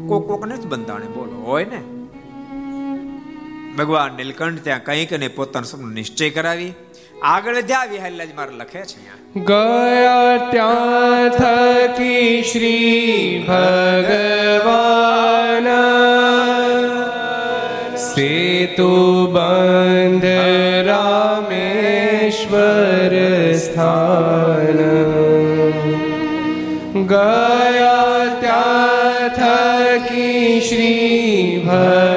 કોક 0.08 0.28
કોકને 0.28 0.58
જ 0.58 0.66
બંધાણે 0.66 1.06
બોલો, 1.06 1.42
હોય 1.46 1.66
ને? 1.66 1.99
ભગવાન 3.80 4.12
નીલકંઠ 4.12 4.64
ત્યાં 4.64 4.84
કંઈક 4.84 5.14
ને 5.14 5.28
પોતાનો 5.28 5.90
નિશ્ચય 5.90 6.30
કરાવી, 6.30 6.74
આગળ 7.24 7.62
ધ્યા 7.62 7.86
વિહારીલાજ 7.86 8.36
મારે 8.36 8.58
લખે 8.58 8.80
છે 8.80 9.42
ગયા 9.42 10.52
ત્યાં 10.52 11.30
થકી 11.30 12.44
શ્રી 12.52 13.46
ભગવાન. 13.48 15.68
સેતુ 17.98 19.28
બંધ 19.34 20.26
રામેશ્વર 20.86 23.56
સ્થાન. 23.56 24.80
ગયા 27.06 28.40
ત્યાં 28.40 29.30
થકી 29.30 30.62
શ્રી 30.70 31.64
ભગવાન 31.68 32.09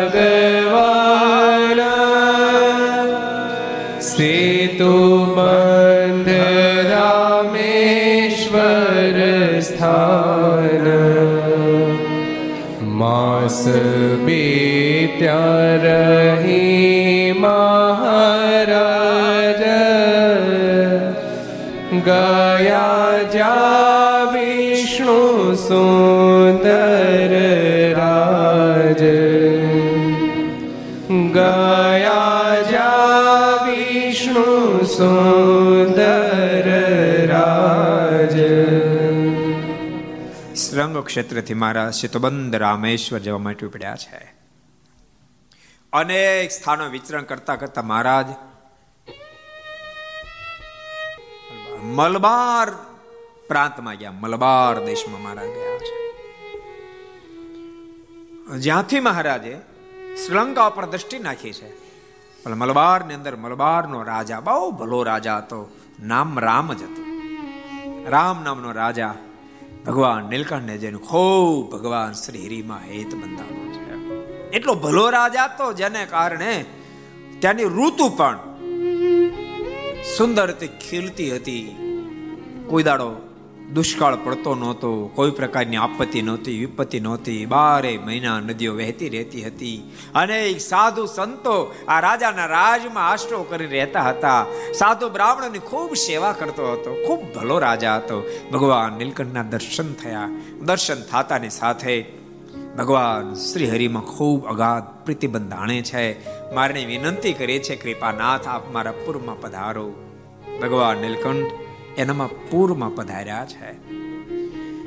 સુંદર 35.02 36.68
રાજ. 37.28 38.36
શ્રંગ 40.56 40.98
ક્ષેત્રથી 40.98 41.54
મારા 41.54 41.90
શિતબંધ 41.90 42.54
રામેશ્વર 42.54 43.18
જવા 43.18 43.38
માટે 43.38 43.66
ઉપડ્યા 43.66 43.96
છે. 43.96 44.34
અનેક 45.92 46.50
સ્થાનો 46.50 46.88
વિચરણ 46.88 47.22
કરતા 47.22 47.56
કરતા 47.56 47.82
મહારાજ 47.82 48.26
મલબાર 51.82 52.70
પ્રાંતમાં 53.48 53.94
ગયા. 53.94 54.12
મલબાર 54.12 54.86
દેશમાં 54.86 55.22
મહારાજ 55.22 55.48
ગયા 55.48 55.78
છે. 55.78 56.02
જ્યાંથી 58.58 59.00
મહારાજે 59.00 59.60
શ્રીલંકા 60.26 60.66
ઉપર 60.66 60.86
દ્રષ્ટિ 60.86 61.18
નાખી 61.18 61.52
છે 61.52 61.91
પણ 62.42 62.54
મલબારની 62.54 63.14
અંદર 63.14 63.36
મલબારનો 63.36 64.02
રાજા, 64.02 64.40
બહુ 64.40 64.70
ભલો 64.70 65.02
રાજા 65.02 65.36
હતો. 65.36 65.70
નામ 66.02 66.38
રામ 66.38 66.72
જ 66.72 66.82
હતું. 66.82 67.06
રામ 68.10 68.42
નામનો 68.44 68.72
રાજા 68.72 69.14
ભગવાન 69.86 70.24
નીલકંઠને 70.24 70.78
જેને 70.78 70.98
ખૂબ 70.98 71.72
ભગવાન 71.72 72.12
શ્રી 72.12 72.46
હરિમાં 72.46 72.78
હેત 72.78 73.14
બંધાવો 73.14 73.72
છે. 73.72 73.94
એટલો 74.50 74.74
ભલો 74.74 75.10
રાજા 75.10 75.44
હતો 75.44 75.72
જેને 75.72 76.06
કારણે 76.06 76.64
ત્યાંની 77.38 77.64
ઋતુ 77.64 78.08
પણ 78.08 78.38
સુંદર 80.16 80.46
રીતે 80.46 80.66
ખીલતી 80.66 81.36
હતી. 81.36 81.76
કોઈ 82.66 82.82
દાડો 82.82 83.31
દુષ્કાળ 83.70 84.16
પડતો 84.24 84.54
નહોતો, 84.54 85.10
કોઈ 85.14 85.30
પ્રકારની 85.30 85.76
આપત્તિ 85.76 86.22
નહોતી, 86.22 86.58
વિપત્તિ 86.58 87.00
નહોતી. 87.00 87.46
બારે 87.46 87.98
મહિના 87.98 88.40
નદીઓ 88.40 88.74
વહેતી 88.74 89.08
રહેતી 89.08 89.42
હતી. 89.42 89.92
અનેક 90.14 90.60
સાધુ 90.60 91.06
સંતો 91.06 91.74
આ 91.88 92.00
રાજાના 92.00 92.46
રાજમાં 92.46 93.08
આશરો 93.10 93.42
કરી 93.42 93.66
રહેતા 93.66 94.02
હતા. 94.02 94.46
સાધુ 94.74 95.08
બ્રાહ્મણોની 95.08 95.58
ખૂબ 95.58 95.94
સેવા 95.94 96.32
કરતો 96.32 96.72
હતો, 96.72 97.04
ખૂબ 97.06 97.34
ભલો 97.34 97.58
રાજા 97.58 97.96
હતો. 97.96 98.30
ભગવાન 98.52 98.92
નીલકંઠના 98.92 99.42
દર્શન 99.42 99.92
થયા. 99.92 100.28
દર્શન 100.60 101.02
થતાની 101.02 101.50
સાથે 101.50 102.04
ભગવાન 102.78 103.34
શ્રી 103.34 103.70
હરિમાં 103.70 104.02
ખૂબ 104.02 104.46
અગાધ 104.46 105.04
પ્રતિબંધ 105.04 105.52
આણે 105.52 105.82
છે. 105.82 106.24
મારે 106.54 106.84
વિનંતી 106.84 107.32
કરીએ 107.32 107.58
છે 107.58 107.76
કૃપાનાથ, 107.76 108.48
આપ 108.48 108.70
મારા 108.70 108.92
પૂરમાં 108.92 109.40
પધારો. 109.40 109.92
ભગવાન 110.62 110.96
નીલકંઠ 110.96 111.61
એનામાં 111.96 112.50
પૂરમાં 112.50 112.94
પધાર્યા 112.94 113.46
છે. 113.46 113.92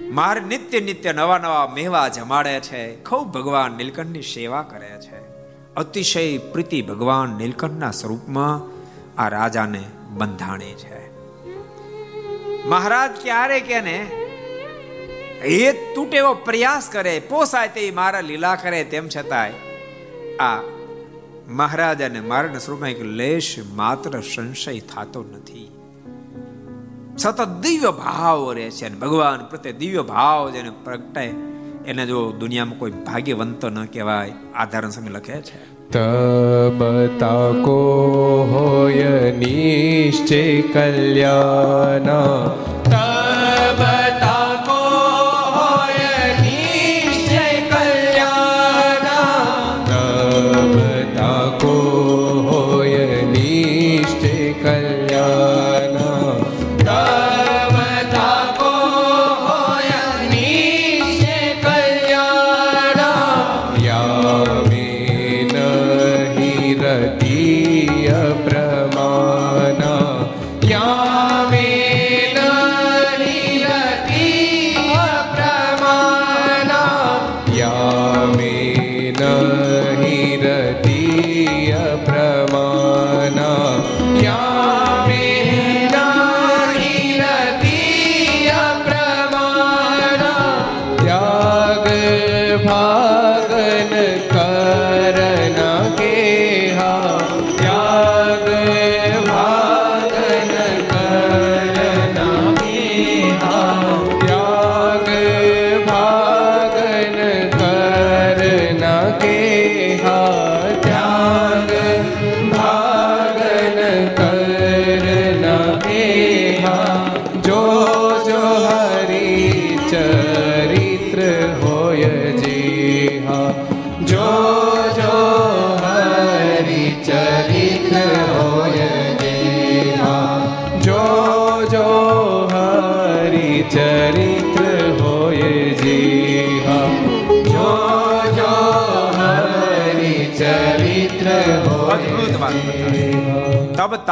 માર 0.10 0.42
નિત્ય 0.42 0.80
નિત્ય 0.80 1.14
નવા 1.14 1.38
નવા 1.38 1.72
મેવા 1.76 2.08
જમાડે 2.08 2.60
છે. 2.60 3.04
ખૂબ 3.04 3.28
ભગવાન 3.28 3.72
નીલકંઠની 3.72 4.22
સેવા 4.22 4.62
કરે 4.62 4.92
છે. 5.02 5.20
અતિશય 5.76 6.38
પ્રીતિ 6.38 6.82
ભગવાન 6.82 7.30
નીલકંઠના 7.30 7.92
સ્વરૂપમાં 7.92 8.76
આ 9.22 9.30
રાજાને 9.30 9.84
બંધાણે 10.10 10.66
છે. 10.66 11.06
મહારાજ 12.68 13.12
ક્યારે 13.24 13.60
કેને? 13.60 13.98
એ 15.44 15.72
તૂટે 15.96 16.18
એવો 16.18 16.34
પ્રયાસ 16.34 16.90
કરે, 16.90 17.20
પોસાય 17.20 17.68
તે 17.68 17.92
મારા 17.92 18.22
લીલા 18.22 18.56
કરે 18.56 18.84
તેમ 18.84 19.10
છતાંય 19.18 19.52
આ 20.38 20.62
મહારાજ 21.48 22.02
અને 22.02 22.20
મારા 22.20 22.58
સ્વરૂપમાં 22.58 22.90
એક 22.90 23.02
લેશ 23.02 23.56
માત્ર 23.74 24.22
સંશય 24.22 24.80
થતો 24.80 25.24
નથી. 25.24 25.75
સતત 27.18 27.48
દિવ્ય 27.62 27.92
ભાવ 27.92 28.54
રહે 28.54 28.70
છે 28.70 28.86
અને 28.86 28.96
ભગવાન 28.96 29.46
પ્રત્યે 29.46 29.74
દિવ્ય 29.74 30.02
ભાવ 30.02 30.50
જેને 30.50 30.72
પ્રગટાય. 30.84 31.34
એને 31.86 32.06
જો 32.06 32.32
દુનિયામાં 32.32 32.80
કોઈ 32.80 32.92
ભાગ્યવંત 32.92 33.66
ન 33.66 33.86
કહેવાય 33.86 34.32
આધારણ 34.56 34.90
સમય 34.90 35.12
લખે 35.12 35.42
છે. 35.42 35.76
તબ 35.92 36.84
તાકો 37.20 37.80
હોય 38.52 39.32
નિશ્ચય 39.32 40.62
કલ્યાણ. 40.62 42.06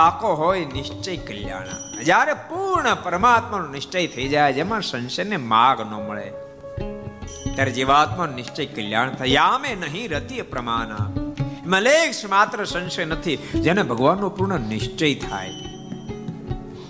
તાકો 0.04 0.34
હોય 0.34 0.66
નિશ્ચય 0.66 1.18
કલ્યાણ. 1.18 2.02
જ્યારે 2.04 2.34
પૂર્ણ 2.34 2.96
પરમાત્માનો 2.96 3.68
નિશ્ચય 3.68 4.08
થઈ 4.08 4.28
જાય, 4.28 4.54
જેમાં 4.54 4.82
સંશયને 4.82 5.38
માગ 5.38 5.82
ન 5.82 6.08
મળે. 6.08 6.34
ત્યારે 7.56 7.72
જીવાત્મા 7.72 8.26
નિશ્ચય 8.26 8.66
કલ્યાણ 8.66 9.10
થાય. 9.10 9.28
યામે 9.28 9.76
નહીં 9.76 10.10
રતિ 10.10 10.42
પ્રમાના. 10.42 10.98
મલેક્ષ 11.66 12.26
માત્ર 12.26 12.66
સંશય 12.66 13.06
નથી, 13.06 13.36
જેને 13.36 13.84
ભગવાનનો 13.84 14.30
પૂર્ણ 14.30 14.60
નિશ્ચય 14.60 15.16
થાય. 15.16 15.50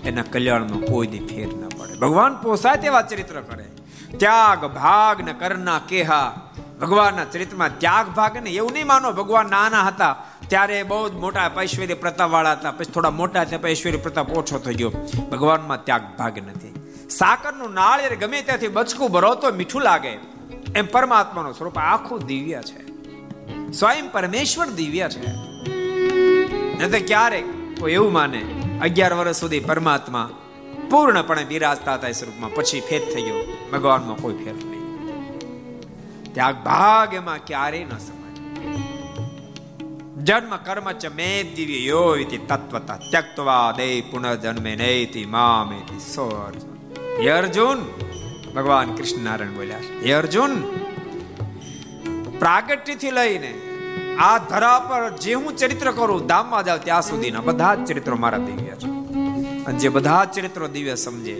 એના 0.06 0.22
કલ્યાણમાં 0.22 0.80
કોઈ 0.80 1.08
ફેર 1.08 1.48
ન 1.48 1.70
પડે. 1.70 1.94
ભગવાન 1.94 2.36
પોસાય 2.36 2.78
તેવા 2.78 3.02
ચરિત્ર 3.02 3.42
કરે. 3.42 3.66
ત્યાગ, 4.18 4.66
ભાગ 4.66 5.22
ને 5.22 5.34
કરના 5.34 5.80
કેહા. 5.90 6.42
ભગવાનના 6.82 7.26
ચરિત્રમાં 7.26 7.80
ત્યાગ, 7.80 8.08
ભાગ 8.08 8.38
ને. 8.38 8.50
એવું 8.50 8.72
નહીં 8.74 8.88
માનો 8.88 9.12
ભગવાન 9.12 9.50
નાના 9.50 9.82
હતા. 9.82 10.16
ત્યારે 10.54 10.84
બહુ 10.84 11.10
જ 11.10 11.12
મોટા 11.12 11.52
ઐશ્વર્ય 11.62 11.94
પ્રતાપ 11.94 12.32
વાળા 12.32 12.52
હતા. 12.52 12.72
પછી 12.72 12.92
થોડા 12.92 13.10
મોટા 13.10 13.44
થયા, 13.44 13.60
પછી 13.60 13.72
ઐશ્વર્ય 13.72 13.98
પ્રતાપ 13.98 14.38
ઓછો 14.38 14.60
થઈ 14.60 14.74
ગયો. 14.74 14.90
ભગવાનમાં 15.32 15.86
ત્યાગ 15.86 16.02
ભાગ 16.18 16.38
નથી. 16.38 16.74
સાકરનું 17.10 17.74
નાળિયેર 17.74 18.16
ગમે 18.16 18.42
ત્યાંથી 18.42 18.68
બચકું 18.68 19.12
ભરો 19.12 19.36
તો 19.36 19.52
મીઠું 19.52 19.82
લાગે. 19.82 20.10
એમ 20.76 20.86
પરમાત્માનું 20.86 21.54
સ્વરૂપ 21.54 21.78
આખું 21.78 22.26
દિવ્ય 22.26 22.62
છે. 22.62 22.86
સ્વયં 23.72 24.12
પરમેશ્વર 24.12 24.66
દિવ્ય 24.66 25.10
છે. 25.10 25.28
નહીં 26.78 26.92
તો 26.92 27.06
ક્યારેક 27.08 27.46
કોઈ 27.80 27.92
એવું 27.92 28.14
માને, 28.14 28.42
અગિયાર 28.82 29.14
વર્ષ 29.14 29.36
સુધી 29.36 29.60
પરમાત્મા 29.60 30.30
પૂર્ણપણે 30.90 31.44
બિરાજતા 31.44 31.94
હતા 31.94 32.12
સ્વરૂપમાં. 32.12 32.54
પછી 32.54 32.80
ફેર 32.80 33.02
થઈ 33.16 33.22
ગયો. 33.22 33.58
ભગવાનમાં 33.74 34.16
કોઈ 34.16 34.34
ફેર 34.34 34.54
નહીં. 34.54 35.02
ત્યાગ 36.34 36.56
ભાગ 36.56 37.14
એમાં 37.14 37.38
ક્યારેય 37.46 37.86
ન 37.86 37.90
સમજ 37.90 38.24
જન્મ 40.24 40.56
કર્મ 40.56 40.92
ચ 40.92 41.06
મે 41.06 41.54
દિવ્ય 41.56 41.80
યોતિ 41.80 42.38
તત્વતા 42.38 42.98
ત્યક્તવા 43.12 43.72
દે 43.72 44.02
પુનર્જન્મે 44.02 44.76
નૈતિ 44.76 45.26
મામેતિ 45.26 46.00
સો 46.00 46.26
અર્જુન 46.26 46.78
હે 47.22 47.30
અર્જુન 47.30 47.80
ભગવાન 48.56 48.96
કૃષ્ણ 48.96 49.24
નારાયણ 49.24 49.56
બોલ્યા 49.56 49.80
હે 50.06 50.12
અર્જુન 50.12 50.54
પ્રાગટ્યથી 52.40 53.12
લઈને 53.12 53.52
આ 54.20 54.38
ધરા 54.38 54.80
પર 54.80 55.18
જે 55.18 55.34
હું 55.34 55.58
ચરિત્ર 55.58 55.92
કરું 55.92 56.28
ધામમાં 56.28 56.64
જાવ 56.64 56.78
ત્યાં 56.78 57.02
સુધીના 57.02 57.42
બધા 57.42 57.76
જ 57.76 57.86
ચરિત્રો 57.86 58.16
મારા 58.16 58.38
દિવ્ય 58.38 58.76
છે 58.76 58.90
અને 59.66 59.78
જે 59.78 59.90
બધા 59.90 60.24
જ 60.26 60.32
ચરિત્રો 60.32 60.68
દિવ્ય 60.68 60.96
સમજે 60.96 61.38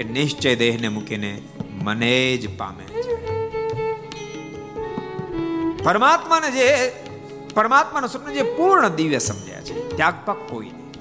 એ 0.00 0.04
નિશ્ચય 0.04 0.54
દેહને 0.54 0.88
મૂકીને 0.88 1.42
મને 1.82 2.36
જ 2.36 2.56
પામે 2.58 2.84
છે. 2.84 3.16
પરમાત્માને 5.84 6.50
જે 6.50 6.68
પરમાત્માનું 7.58 8.10
સ્વપ્ન 8.10 8.32
જે 8.32 8.42
પૂર્ણ 8.42 8.88
દિવ્ય 8.88 9.18
સમજ્યા 9.18 9.60
છે 9.60 9.96
ત્યાગ 9.96 10.14
પગ 10.24 10.36
કોઈ 10.50 10.66
નહીં. 10.66 10.92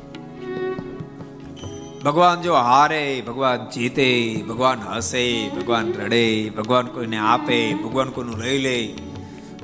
ભગવાન 2.04 2.42
જો 2.42 2.54
હારે, 2.54 3.24
ભગવાન 3.28 3.70
જીતે, 3.70 4.08
ભગવાન 4.50 4.80
હસે, 4.80 5.50
ભગવાન 5.50 5.94
રડે, 5.94 6.50
ભગવાન 6.50 6.88
કોઈને 6.88 7.18
આપે, 7.18 7.74
ભગવાન 7.74 8.10
કોઈનું 8.10 8.38
લઈ 8.38 8.58
લે, 8.58 8.96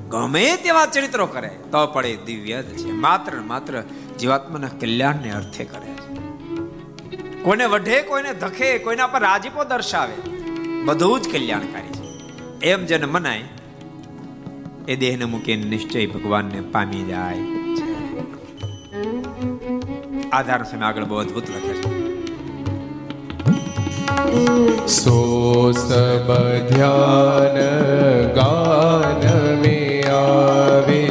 ગમે 0.10 0.58
તેવા 0.58 0.86
ચરિત્રો 0.86 1.26
કરે, 1.26 1.52
તો 1.72 1.88
પડે 1.88 2.18
દિવ્ય 2.26 2.62
જ 2.62 2.78
છે. 2.78 2.91
માત્ર 2.91 3.41
માત્ર 3.41 3.82
જીવાત્માના 4.20 4.68
કલ્યાણને 4.68 5.32
અર્થે 5.32 5.66
કરે 5.66 5.91
છે. 5.94 6.14
કોઈને 7.44 7.66
વઢે, 7.66 8.02
કોઈને 8.02 8.34
ધખે, 8.34 8.78
કોઈના 8.78 9.08
પર 9.08 9.22
રાજીપો 9.22 9.64
દર્શાવે, 9.64 10.18
બધું 10.86 11.22
જ 11.22 11.32
કલ્યાણકારી 11.32 11.94
છે. 12.00 12.08
એમ 12.66 12.86
જેને 12.86 13.06
મનાય 13.06 13.41
એ 14.87 14.97
દેહને 14.97 15.25
મૂકીને 15.25 15.64
નિશ્ચય 15.66 16.07
ભગવાનને 16.07 16.61
પામી 16.73 17.05
જાય 17.05 17.45
છે 17.79 17.87
આધાર 20.33 20.61
સમય 20.64 20.87
આગળ 20.87 21.05
બહુ 21.05 21.16
અદભુત 21.16 21.51
લખે 21.51 21.75
છે 21.81 21.99
सो 24.89 25.73
सब 25.73 26.29
ध्यान 26.69 27.57
गान 28.37 29.25
में 29.61 30.05
आवे 30.12 31.05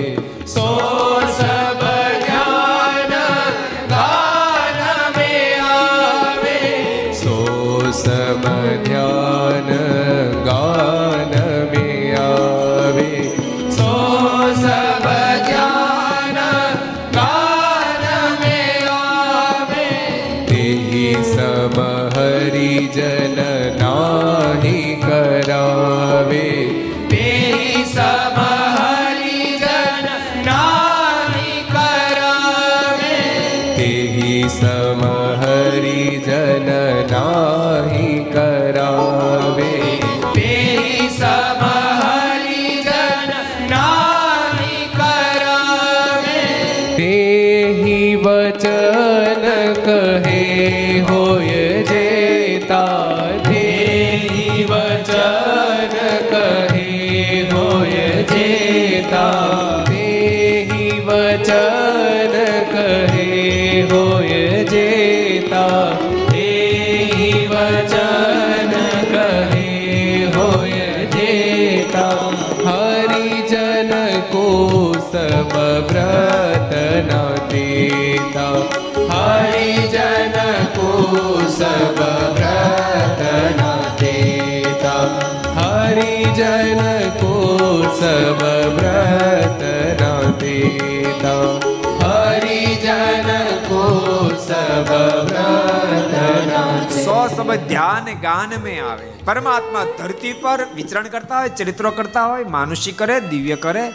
સો 97.05 97.57
ધ્યાન 97.69 98.21
ગાન 98.21 98.63
મેં 98.63 98.91
આવે. 98.91 99.07
પરમાત્મા 99.25 99.85
ધરતી 99.99 100.33
પર 100.33 100.67
વિચરણ 100.75 101.09
કરતા 101.09 101.39
હોય, 101.39 101.49
ચરિત્રો 101.49 101.91
કરતા 101.91 102.27
હોય, 102.27 102.45
માનુષી 102.45 102.93
કરે, 102.93 103.21
દિવ્ય 103.21 103.57
કરે. 103.57 103.93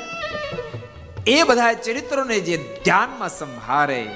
એ 1.28 1.44
બધા 1.44 1.74
ચરિત્રોને 1.74 2.40
જે 2.40 2.58
ધ્યાનમાં 2.58 3.30
સંભારે 3.30 4.08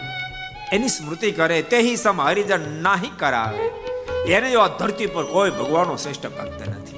એની 0.72 0.88
સ્મૃતિ 0.88 1.32
કરે, 1.32 1.61
તે 1.61 1.95
સમ 1.95 2.22
હરિજન 2.22 2.84
નાહી 2.84 3.11
કરાવે. 3.17 3.65
એને 4.34 4.51
જો 4.51 4.67
ધરતી 4.67 5.05
પર 5.05 5.24
કોઈ 5.24 5.49
ભગવાનનો 5.49 5.95
શ્રેષ્ઠ 5.95 6.26
ભક્ત 6.26 6.69
નથી. 6.69 6.97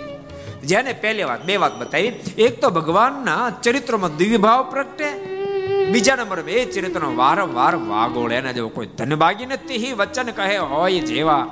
જેને 0.63 0.93
પહેલી 0.93 1.23
વાત, 1.23 1.43
બે 1.43 1.57
વાત 1.57 1.75
બતાવી. 1.75 2.07
એક 2.37 2.61
તો 2.61 2.69
ભગવાનના 2.69 3.49
ચરિત્રોમાં 3.49 4.17
દિવ્ય 4.17 4.37
ભાવ 4.37 4.63
પ્રગટે 4.63 5.09
બીજા 5.93 6.15
નંબર 6.15 6.41
બે 6.41 6.65
ચરિત્રનો 6.65 7.15
વારંવાર 7.15 7.75
વાગોળ. 7.75 8.31
એના 8.31 8.51
જેવો 8.51 8.69
કોઈ 8.69 8.87
ધનભાગી 8.87 9.45
નથી. 9.45 9.93
વચન 9.93 10.31
કહે 10.31 10.57
હોય 10.57 10.99
જેવા 10.99 11.49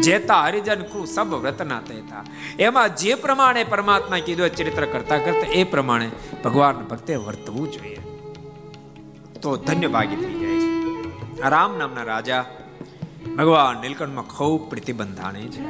જેતા 0.00 0.42
હરિજન 0.42 0.82
કુ 0.82 1.04
સબ 1.04 1.34
વ્રતના 1.34 1.80
તેતા. 1.80 2.24
એમાં 2.58 2.96
જે 2.96 3.14
પ્રમાણે 3.14 3.64
પરમાત્મા 3.64 4.18
કીધું 4.18 4.48
ચરિત્ર 4.48 4.86
કરતા 4.86 5.18
કરતા 5.18 5.48
એ 5.52 5.64
પ્રમાણે 5.64 6.10
ભગવાન 6.44 6.74
ભક્તે 6.74 7.14
વર્તવું 7.16 7.72
જોઈએ. 7.72 8.00
તો 9.42 9.56
ધન્ય 9.56 9.86
ભાગી 9.86 10.16
થઈ 10.16 10.34
જાય 10.34 10.60
છે. 10.60 11.50
રામ 11.50 11.78
નામના 11.78 12.02
રાજા 12.02 12.44
ભગવાન 13.38 13.80
નીલકંઠમાં 13.80 14.24
ખૂબ 14.24 14.70
પ્રતિબંધાણે 14.70 15.40
છે. 15.40 15.62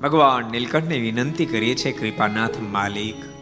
ભગવાન 0.00 0.52
નીલકંઠને 0.52 0.98
વિનંતી 0.98 1.46
કરીએ 1.46 1.74
છે 1.74 1.92
કૃપાનાથ 1.92 2.58
માલિક 2.60 3.35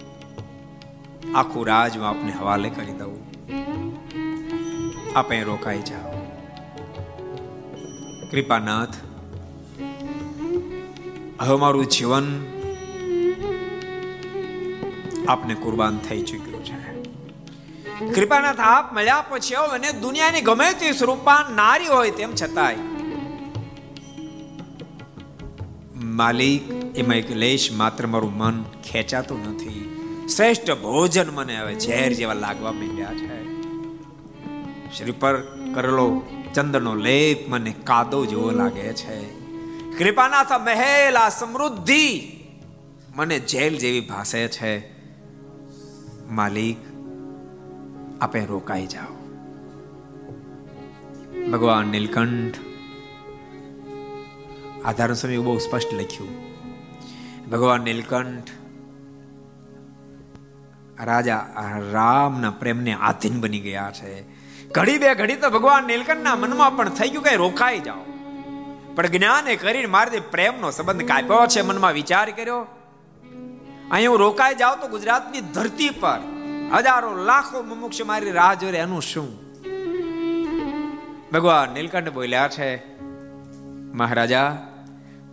આખું 1.32 1.66
રાજ 1.66 1.96
હું 1.96 2.08
આપને 2.08 2.32
હવાલે 2.32 2.70
કરી 2.70 2.92
દઉં. 2.92 3.24
આપણે 5.16 5.42
રોકાઈ 5.42 5.82
જાઓ. 5.82 6.10
કૃપાનાથ 8.30 8.94
હવે 11.40 11.56
મારું 11.56 11.86
જીવન 11.86 12.46
આપને 15.28 15.54
કુરબાન 15.54 15.98
થઈ 15.98 16.22
ચૂક્યું 16.22 16.64
છે. 16.64 17.02
કૃપાનાથ 18.14 18.60
આપ 18.60 18.92
મળ્યા 18.92 19.24
પછી 19.28 19.54
અને 19.54 19.92
દુનિયાની 19.92 20.40
ગમે 20.40 20.72
તે 20.72 20.92
સ્વરૂપમાં 20.92 21.54
નારી 21.54 21.86
હોય 21.86 22.10
તેમ 22.10 22.34
છતાંય. 22.42 22.76
માલિક 25.98 26.70
એમાં 26.96 27.16
એક 27.16 27.30
લેશ 27.30 27.72
માત્ર 27.72 28.06
મારું 28.06 28.36
મન 28.36 28.62
ખેંચાતું 28.62 29.54
નથી. 29.54 29.93
શ્રેષ્ઠ 30.28 30.70
ભોજન 30.70 31.30
મને 31.30 31.58
હવે 31.58 31.78
ઝેર 31.78 32.12
જેવા 32.12 32.34
લાગવા 32.34 32.72
માંડ્યા 32.72 33.14
છે. 33.14 33.44
શરીર 34.98 35.14
પર 35.20 35.42
કરેલો 35.74 36.22
ચંદ્રનો 36.54 36.94
લેપ 36.94 37.48
મને 37.48 37.74
કાદો 37.84 38.24
જેવો 38.24 38.50
લાગે 38.50 38.92
છે. 38.92 39.44
કૃપાનાથ 39.98 40.52
મહેલ 40.52 41.16
આ 41.16 41.28
સમૃદ્ધિ 41.28 42.32
મને 43.16 43.38
જેલ 43.38 43.78
જેવી 43.78 44.00
ભાસે 44.00 44.48
છે. 44.48 44.94
માલિક, 46.30 46.76
આપે 48.20 48.44
રોકાઈ 48.44 48.86
જાઓ. 48.86 49.14
ભગવાન 51.50 51.86
નીલકંઠ 51.86 52.54
આધાર 54.84 55.14
સમય 55.14 55.38
બહુ 55.38 55.58
સ્પષ્ટ 55.58 55.94
લખ્યું. 55.94 56.28
ભગવાન 57.50 57.80
નીલકંઠ 57.80 58.50
રાજા 61.02 61.46
રામના 61.92 62.50
પ્રેમને 62.50 62.92
આધીન 62.92 63.40
બની 63.40 63.60
ગયા 63.60 63.90
છે. 63.90 64.22
ઘડી 64.68 64.98
બે 64.98 65.14
ઘડી 65.14 65.36
તો 65.36 65.50
ભગવાન 65.50 65.84
નીલકંઠના 65.84 66.36
મનમાં 66.36 66.76
પણ 66.76 66.88
થઈ 66.88 67.08
ગયું 67.08 67.24
કઈ 67.24 67.36
રોકાઈ 67.36 67.80
જાઓ. 67.80 67.96
પણ 68.94 69.06
જ્ઞાને 69.06 69.56
કરીને 69.56 69.86
મારે 69.86 70.20
પ્રેમનો 70.20 70.70
સંબંધ 70.70 71.02
કાપ્યો 71.02 71.46
છે 71.46 71.62
મનમાં 71.62 71.92
વિચાર 71.92 72.30
કર્યો. 72.30 72.66
અહીં 73.90 74.10
હું 74.10 74.18
રોકાઈ 74.18 74.54
જાઉં 74.54 74.80
તો 74.80 74.88
ગુજરાતની 74.88 75.40
ધરતી 75.40 75.90
પર 75.90 76.18
હજારો 76.76 77.24
લાખો 77.24 77.62
મુમુક્ષ 77.62 78.02
મારી 78.02 78.30
રાહ 78.30 78.54
જોરે 78.54 78.78
એનું 78.78 79.02
શું? 79.02 79.44
ભગવાન 81.32 81.70
નીલકંઠ 81.70 82.08
બોલ્યા 82.08 82.48
છે, 82.48 82.98
મહારાજા, 83.92 84.66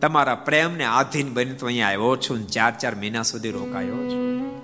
તમારા 0.01 0.35
પ્રેમને 0.35 0.83
આધીન 0.83 1.33
બની 1.33 1.53
તો 1.53 1.65
અહીંયા 1.65 1.87
આવ્યો 1.87 2.15
છું 2.15 2.47
ચાર 2.47 2.71
ચાર 2.71 2.95
મહિના 2.95 3.21
સુધી 3.21 3.51
રોકાયો 3.51 3.95
છું. 3.95 4.60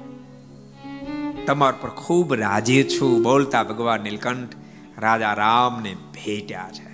તમારા 1.48 1.78
પર 1.82 1.90
ખૂબ 1.90 2.34
રાજી 2.34 2.84
છું, 2.84 3.24
બોલતા 3.24 3.64
ભગવાન 3.64 4.02
નીલકંઠ 4.02 4.56
રાજા 4.98 5.34
રામને 5.34 5.94
ભેટ્યા 5.94 6.70
છે. 6.74 6.88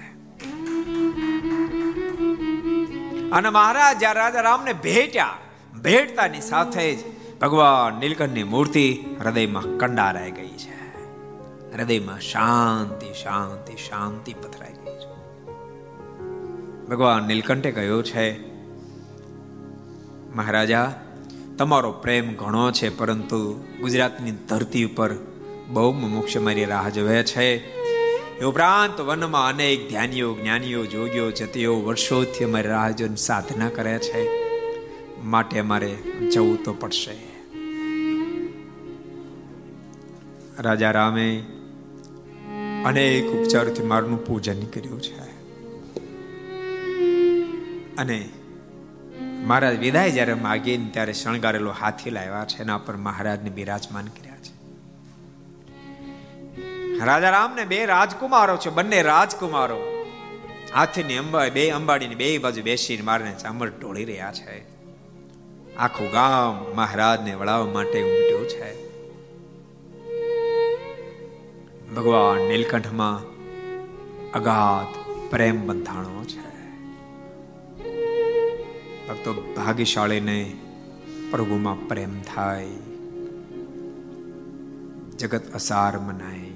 અને 3.29 3.49
મહારાજ 3.49 4.03
રાજા 4.03 4.41
રામને 4.41 4.73
ભેટ્યા, 4.73 5.37
ભેટતાની 5.81 6.41
સાથે 6.41 6.95
જ 6.95 6.99
ભગવાન 7.39 7.99
નીલકંઠની 7.99 8.43
મૂર્તિ 8.43 9.05
હૃદયમાં 9.21 9.77
કંડારાઈ 9.77 10.31
ગઈ 10.31 10.53
છે. 10.57 10.73
હૃદયમાં 11.77 12.19
શાંતિ 12.19 13.13
શાંતિ 13.13 13.75
શાંતિ 13.75 14.33
પથરાઈ 14.33 14.73
ગઈ 14.73 14.99
છે. 14.99 15.13
ભગવાન 16.85 17.23
નીલકંઠે 17.23 17.71
કહ્યું 17.71 18.03
છે, 18.03 18.53
મહારાજા 20.35 21.02
તમારો 21.57 21.91
પ્રેમ 21.91 22.35
ઘણો 22.35 22.71
છે, 22.71 22.89
પરંતુ 22.89 23.63
ગુજરાતની 23.81 24.31
ધરતી 24.31 24.83
ઉપર 24.83 25.09
બહુ 25.69 25.91
મોક્ષ 25.91 26.37
મારી 26.37 26.65
રાહ 26.65 26.89
જોવે 26.89 27.23
છે. 27.23 27.55
એ 28.39 28.43
ઉપરાંત 28.43 29.01
વનમાં 29.01 29.47
અનેક 29.47 29.89
ધ્યાનીઓ, 29.89 30.33
જ્ઞાનીઓ, 30.33 30.85
જોગીઓ, 30.85 31.31
જતીઓ 31.31 31.81
વર્ષોથી 31.81 32.43
અમારી 32.43 32.67
રાહ 32.67 32.89
જોઈને 32.89 33.15
સાધના 33.15 33.69
કરે 33.69 33.99
છે. 33.99 34.29
માટે 35.23 35.59
અમારે 35.59 35.95
જવું 36.33 36.63
તો 36.63 36.73
પડશે. 36.73 37.33
રાજા 40.59 40.91
રામે 40.91 41.43
અનેક 42.85 43.25
ઉપચારથી 43.25 43.83
મારનું 43.83 44.25
પૂજન 44.25 44.61
કર્યું 44.61 45.01
છે. 45.01 45.23
અને 47.95 48.29
મહારાજ 49.43 49.79
વિદાય 49.79 50.11
જ્યારે 50.11 50.33
માગીને 50.33 50.89
ત્યારે 50.89 51.13
શણગારેલો 51.13 51.71
હાથી 51.71 52.09
લાવ્યા 52.09 52.45
છે, 52.45 52.61
એના 52.61 52.77
પર 52.77 52.97
મહારાજને 52.97 53.49
બિરાજમાન 53.49 54.05
કર્યા 54.05 54.35
છે. 54.35 54.53
રાજા 57.05 57.29
રામને 57.29 57.65
બે 57.65 57.85
રાજકુમારો 57.85 58.57
છે, 58.57 58.69
બંને 58.69 59.01
રાજકુમારો. 59.01 60.05
હાથીની 60.75 61.17
અંબા, 61.17 61.47
બે 61.47 61.69
અંબાડીની 61.69 62.15
બે 62.15 62.37
બાજુ 62.37 62.61
બેસીને 62.61 63.01
મારને 63.01 63.35
ચામર 63.35 63.67
ઢોળી 63.67 64.05
રહ્યા 64.05 64.31
છે. 64.33 64.73
આખું 65.75 66.11
ગામ 66.11 66.75
મહારાજને 66.75 67.35
વળાવવા 67.35 67.73
માટે 67.73 68.01
ઉમટ્યું 68.03 68.47
છે. 68.47 68.83
ભગવાન 71.95 72.47
નીલકંઠમાં 72.47 73.21
અગાધ 74.31 74.95
પ્રેમ 75.31 75.67
બંધાણો 75.67 76.23
છે. 76.23 76.52
ભક્તો 79.08 79.34
ભાગ્યશાળીને 79.56 80.38
પ્રભુમાં 81.30 81.84
પ્રેમ 81.88 82.14
થાય 82.34 82.78
જગત 85.18 85.44
અસાર 85.54 85.94
મનાય 85.98 86.52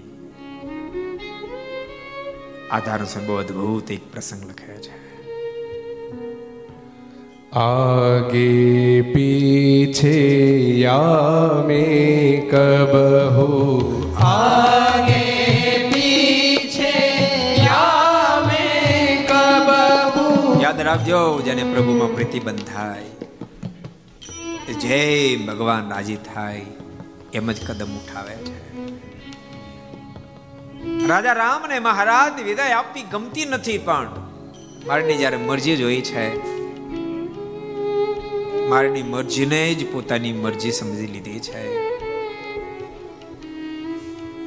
આધાર 2.70 3.01
બહુ 3.26 3.34
અદભુત 3.36 3.90
એક 3.90 4.05
પ્રસંગ 4.12 4.45
લખે 4.45 4.76
છે 4.80 5.03
आगे 7.55 9.03
पीछे 9.03 10.16
या 10.78 11.01
में 11.66 12.49
कब 12.49 12.93
हो 13.36 13.49
आगे 14.26 15.26
યાદ 21.06 21.43
જેને 21.43 21.64
પ્રભુમાં 21.74 22.16
પ્રતિબંધ 22.16 22.64
થાય 22.64 23.06
જય 24.82 25.38
ભગવાન 25.38 25.89
રાજી 25.89 26.16
થાય, 26.16 26.66
એમ 27.34 27.52
જ 27.52 27.68
કદમ 27.68 27.91
ઉઠાવે 27.95 28.36
છે. 28.36 28.58
રાજા 31.08 31.34
રામ 31.34 31.62
ને 31.70 31.80
મહારાજ 31.80 32.41
વિદાય 32.41 32.72
આપવી 32.72 33.04
ગમતી 33.12 33.45
નથી 33.45 33.78
પણ 33.78 34.08
મારની 34.88 35.18
જયારે 35.18 35.38
મરજી 35.38 35.78
જોઈ 35.78 36.02
છે, 36.02 36.26
મારની 38.70 39.04
મરજીને 39.04 39.74
જ 39.74 39.91
પોતાની 39.91 40.34
મરજી 40.34 40.72
સમજી 40.72 41.08
લીધી 41.08 41.39
છે. 41.39 41.64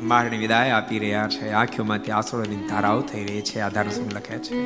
મારને 0.02 0.36
વિદાય 0.36 0.70
આપી 0.70 0.98
રહ્યા 0.98 1.28
છે. 1.28 1.50
આંખોમાંથી 1.50 2.10
આંસુઓની 2.10 2.56
ધારાઓ 2.56 3.00
થઈ 3.00 3.24
રહી 3.24 3.40
છે, 3.40 3.60
આધાર 3.60 3.86
લખે 4.14 4.38
છે. 4.38 4.56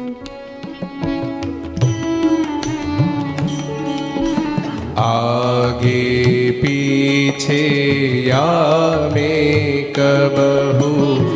आगे 5.00 6.52
पीछे 6.62 7.64
या 8.28 8.46
में 9.16 9.94
कबहू 9.98 11.33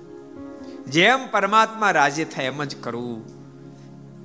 જેમ 0.88 1.32
પરમાત્મા 1.32 1.92
રાજી 1.92 2.24
થાય 2.24 2.46
એમ 2.46 2.64
જ 2.64 2.76
કરવું 2.76 3.42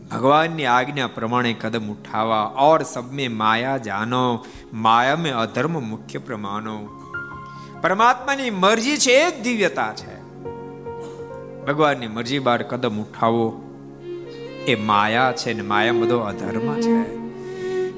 ભગવાનની 0.08 0.64
આજ્ઞા 0.64 1.06
પ્રમાણે 1.06 1.52
કદમ 1.52 1.88
ઉઠાવા 1.88 2.52
ઓર 2.56 2.82
સબમે 2.82 3.28
માયા 3.28 3.76
જાનો. 3.76 4.44
માયા 4.72 5.16
મે 5.16 5.30
અધર્મ 5.30 5.88
મુખ્ય 5.88 6.18
પ્રમાણો. 6.18 6.88
પરમાત્માની 7.82 8.50
મરજી 8.50 8.96
છે 8.96 9.10
એ 9.10 9.40
દિવ્યતા 9.40 9.92
છે. 9.92 10.22
ભગવાનની 11.64 12.08
મરજી 12.08 12.38
બાર 12.38 12.62
કદમ 12.62 12.98
ઉઠાવો. 12.98 13.62
એ 14.66 14.74
માયા 14.74 15.32
છે 15.36 15.52
ને 15.52 15.62
માયા 15.62 15.92
બધો 15.92 16.18
અધર્મ 16.18 16.80
છે. 16.80 17.16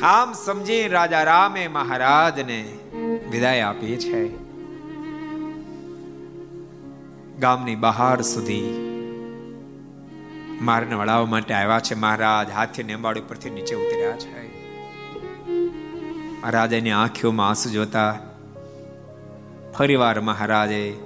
આમ 0.00 0.32
સમજી 0.32 0.88
રાજા 0.88 1.22
રામે 1.22 1.68
મહારાજને 1.68 2.72
વિદાય 3.30 3.60
આપી 3.60 3.96
છે. 3.96 4.47
ગામની 7.40 7.76
બહાર 7.76 8.20
સુધી 8.20 8.62
મારને 10.60 10.94
વળાવવા 10.94 11.26
માટે 11.26 11.54
આવ્યા 11.54 11.80
છે. 11.80 11.94
મહારાજ 11.94 12.50
હાથે 12.50 12.82
નેંબાડી 12.82 13.20
પરથી 13.20 13.50
નીચે 13.50 13.74
ઉતર્યા 13.74 14.16
છે. 14.16 14.48
રાજાની 16.50 16.90
આંખીઓમાં 16.90 17.48
આંસુ 17.48 17.70
જોતા 17.70 18.18
ફરીવાર 19.78 20.20
મહારાજે 20.20 20.96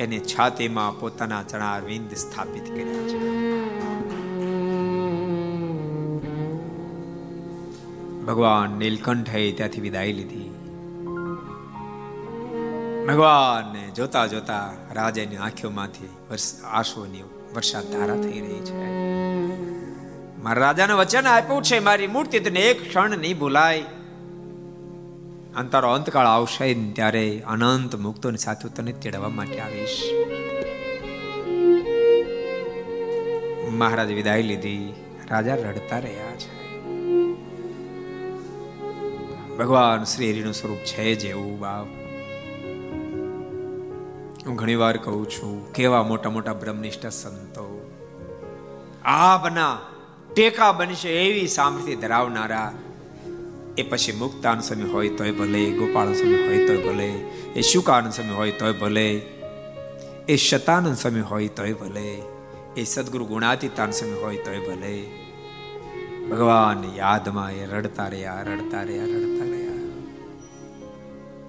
એની 0.00 0.20
છાતીમાં 0.20 1.00
પોતાના 1.00 1.42
ચણા 1.42 1.78
વિંદ 1.78 2.14
સ્થાપિત 2.14 2.64
કર્યા 2.68 3.08
છે. 3.08 3.52
ભગવાન 8.24 8.70
નીલકંઠે 8.70 9.52
ત્યાંથી 9.52 9.80
વિદાય 9.80 10.12
લીધી. 10.12 10.51
ભગવાનને 13.08 13.90
જોતા 13.90 14.26
જોતા 14.26 14.70
રાજાની 14.92 15.36
આંખોમાંથી 15.36 16.08
આંસુની 16.64 17.22
વરસાદ 17.54 17.84
ધારા 17.84 18.16
થઈ 18.16 18.40
રહી 18.40 18.60
છે. 18.60 18.82
મારા 20.42 20.60
રાજાને 20.66 20.92
વચન 20.92 21.26
આપ્યું 21.26 21.62
છે, 21.62 21.78
મારી 21.78 22.06
મૂર્તિ 22.06 22.40
તને 22.40 22.60
એક 22.60 22.88
ક્ષણ 22.88 23.18
નહીં 23.18 23.38
ભૂલાય. 23.38 23.82
અંતરો 25.56 25.92
અંતકાળ 25.92 26.26
આવશે 26.26 26.74
ત્યારે 26.74 27.42
અનંત 27.46 27.94
મુક્તોની 27.94 28.38
સાથે 28.38 28.68
તને 28.68 28.92
તેડવા 28.92 29.28
માટે 29.28 29.60
આવીશ. 29.60 30.02
મહારાજ 33.70 34.12
વિદાય 34.12 34.42
લીધી. 34.42 34.94
રાજા 35.30 35.54
રડતા 35.54 35.98
રહ્યા 35.98 36.36
છે. 36.36 36.62
ભગવાન 39.56 40.04
શ્રી 40.04 40.32
હરિનું 40.32 40.52
સ્વરૂપ 40.52 40.78
છે 40.78 41.14
જેવું 41.14 41.60
બાપ. 41.60 42.01
હું 44.46 44.56
ઘણીવાર 44.56 44.96
કહું 44.96 45.30
છું, 45.30 45.72
કેવા 45.72 46.02
મોટા 46.02 46.30
મોટા 46.30 46.52
બ્રહ્મનિષ્ઠ 46.52 47.06
સંતો. 47.06 47.90
આપના 49.04 49.78
ટેકા 50.34 50.72
બનશે 50.72 51.08
એવી 51.08 51.48
સામર્થ્ય 51.48 51.94
ધરાવનારા. 51.94 52.72
એ 53.78 53.82
પછી 53.82 54.12
મુક્તાન 54.12 54.60
સમય 54.60 54.82
હોય 54.82 55.08
તોય 55.08 55.32
ભલે 55.32 55.70
ગોપાલ 55.70 56.14
સમય 56.14 56.46
હોય 56.46 56.66
તોય 56.66 56.76
ભલે, 56.76 57.08
એ 57.54 57.60
શુકાનંદ 57.60 58.12
સમય 58.12 58.32
હોય 58.32 58.50
તોય 58.50 58.72
ભલે, 58.72 59.12
એ 60.28 60.36
શતાનંદ 60.36 60.96
સમય 60.96 61.20
હોય 61.20 61.48
તોય 61.48 61.72
ભલે, 61.72 62.22
એ 62.76 62.84
સદગુરુ 62.84 63.24
ગુણાતીતાન 63.24 63.90
સમય 63.90 64.12
હોય 64.12 64.36
તોય 64.36 64.58
ભલે. 64.58 65.04
ભગવાન 66.30 66.96
યાદમાં 66.96 67.52
એ 67.52 67.66
રડતા 67.66 68.08
રહ્યા 68.08 68.42
રડતા 68.42 68.82
રહ્યા 68.82 69.04
રડતા 69.04 69.44
રહ્યા. 69.44 69.72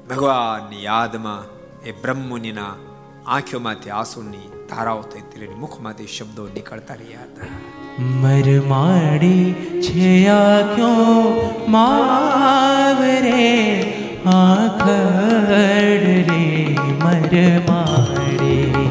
ભગવાન 0.09 0.73
યાદમાં 0.73 1.52
એ 1.85 1.91
બ્રહ્મુનિના 1.91 2.75
આંખોમાંથી 3.27 3.89
આંસુની 3.89 4.49
ધારાઓ 4.69 5.01
થઈ 5.01 5.21
તેની 5.21 5.53
મુખમાંથી 5.53 6.07
શબ્દો 6.07 6.47
નીકળતા 6.47 6.93
રહ્યા 6.93 7.21
હતા. 7.21 7.53
મરમાડી 8.03 9.55
છે 9.81 10.23
ક્યો 10.75 11.65
માવરે, 11.67 13.49
આખડ 14.25 16.05
રે 16.29 16.43
મરમાડી. 17.03 18.89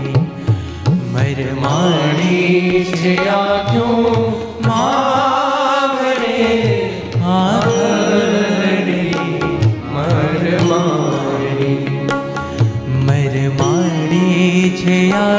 મરમાડી 1.13 2.87
છે 2.93 3.17
ક્યો 3.17 3.97
માવરે 4.67 5.12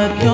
છે 0.03 0.32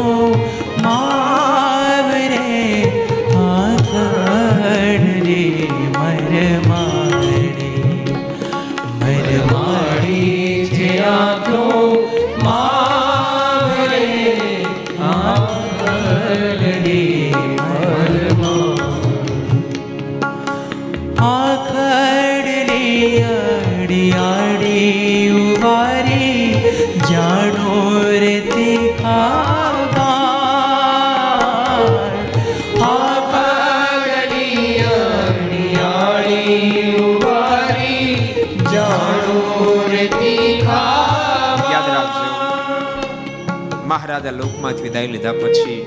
વિદાય 44.99 45.07
લીધા 45.07 45.31
પછી 45.31 45.85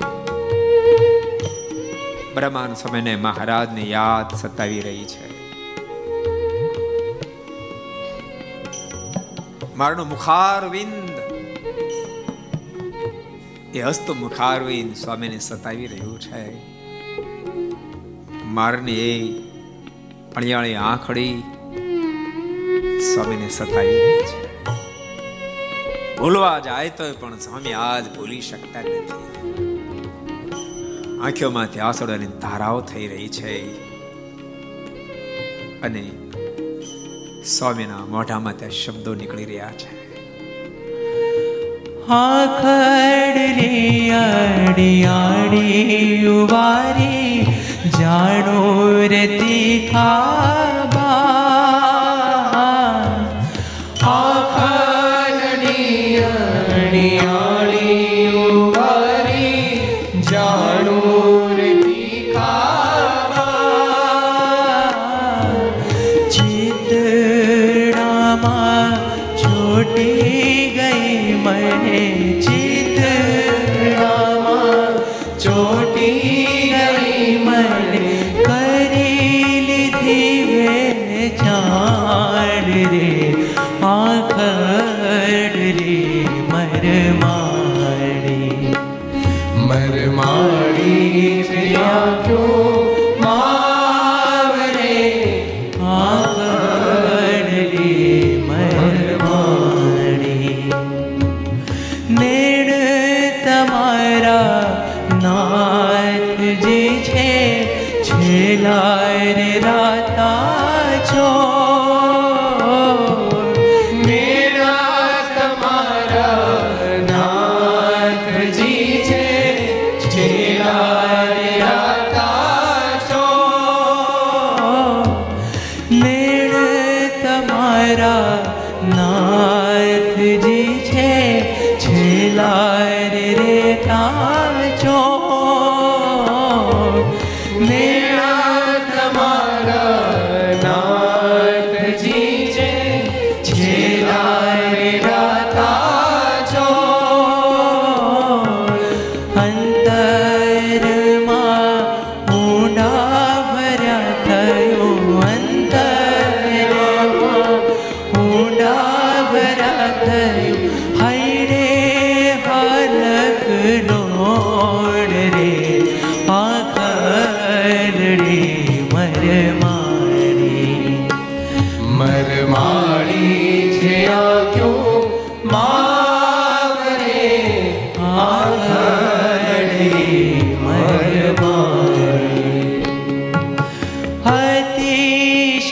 બ્રહ્માન 2.35 2.73
સમયને 2.73 3.15
મહારાજની 3.15 3.91
યાદ 3.91 4.35
સતાવી 4.35 4.79
રહી 4.79 5.05
છે. 5.05 5.27
મારનું 9.75 10.09
મુખારવિંદ. 10.09 11.09
એ 13.75 13.81
હસ્ત 13.81 14.11
મુખારવિંદ 14.11 14.95
સ્વામીને 14.95 15.39
સતાવી 15.39 15.87
રહ્યું 15.87 16.19
છે. 16.19 16.53
મારની 18.45 18.93
એ 18.93 19.39
અણિયાળી 20.35 20.75
આંખડી 20.75 21.39
સ્વામીને 23.13 23.49
સતાવી 23.49 23.99
રહી 23.99 24.23
છે. 24.23 24.42
ભૂલવા 26.23 26.59
જાય 26.59 26.89
તો 26.89 27.03
પણ 27.19 27.37
સ્વામી 27.37 27.73
આજ 27.73 28.15
ભૂલી 28.15 28.41
શકતા 28.41 28.79
નથી. 28.79 29.11
આંખોમાંથી 31.23 31.79
આસોડાની 31.79 32.25
ધારાઓ 32.25 32.81
થઈ 32.81 33.07
રહી 33.07 33.27
છે. 33.27 33.77
અને 35.81 36.11
સ્વામીના 37.43 37.97
મોઢામાં 37.97 38.57
ત્યાં 38.57 38.71
શબ્દો 38.71 39.15
નીકળી 39.15 39.45
રહ્યા 39.45 39.71
છે. 39.71 39.87
આખડ 42.07 43.37
રે 43.37 44.11
આડી 44.11 45.05
આડી 45.05 46.25
જાણો 47.99 49.07
રે 49.07 49.27
તીખા 49.27 50.82
me. 69.95 70.32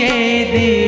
সেদিন 0.01 0.80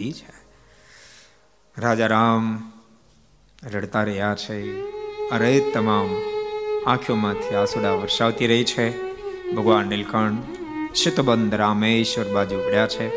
મૂર્તિ 0.00 0.12
છે 0.12 0.32
રાજા 1.80 2.06
રામ 2.06 2.72
રડતા 3.62 4.02
રહ્યા 4.02 4.34
છે. 4.34 4.82
અરે 5.30 5.60
તમામ 5.74 6.06
આંખોમાંથી 6.86 7.54
આસુડા 7.54 7.92
વરસાવતી 7.92 8.46
રહી 8.46 8.64
છે. 8.64 9.12
ભગવાન 9.52 9.86
નીલકંઠ 9.86 10.58
શિતબંધ 10.94 11.54
રામેશ્વર 11.54 12.24
બાજુ 12.32 12.58
પડ્યા 12.58 12.86
છે. 12.86 13.08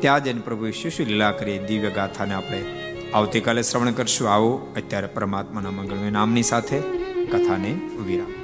ત્યાં 0.00 0.24
જઈને 0.24 0.40
પ્રભુ 0.40 0.70
શું 0.70 0.90
શું 0.90 1.06
લીલા 1.06 1.32
કરી 1.32 1.58
દિવ્ય 1.58 1.90
ગાથાને 1.90 2.34
આપણે 2.34 2.64
આવતીકાલે 3.14 3.62
શ્રવણ 3.62 3.92
કરશું. 3.92 4.30
આવો 4.30 4.72
અત્યારે 4.76 5.06
પરમાત્માના 5.06 5.70
મંગળમય 5.70 6.10
નામની 6.10 6.42
સાથે 6.42 6.80
કથાને 7.32 7.72
વિરામ. 8.06 8.43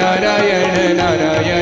narayana 0.00 0.84
narayana 1.00 1.61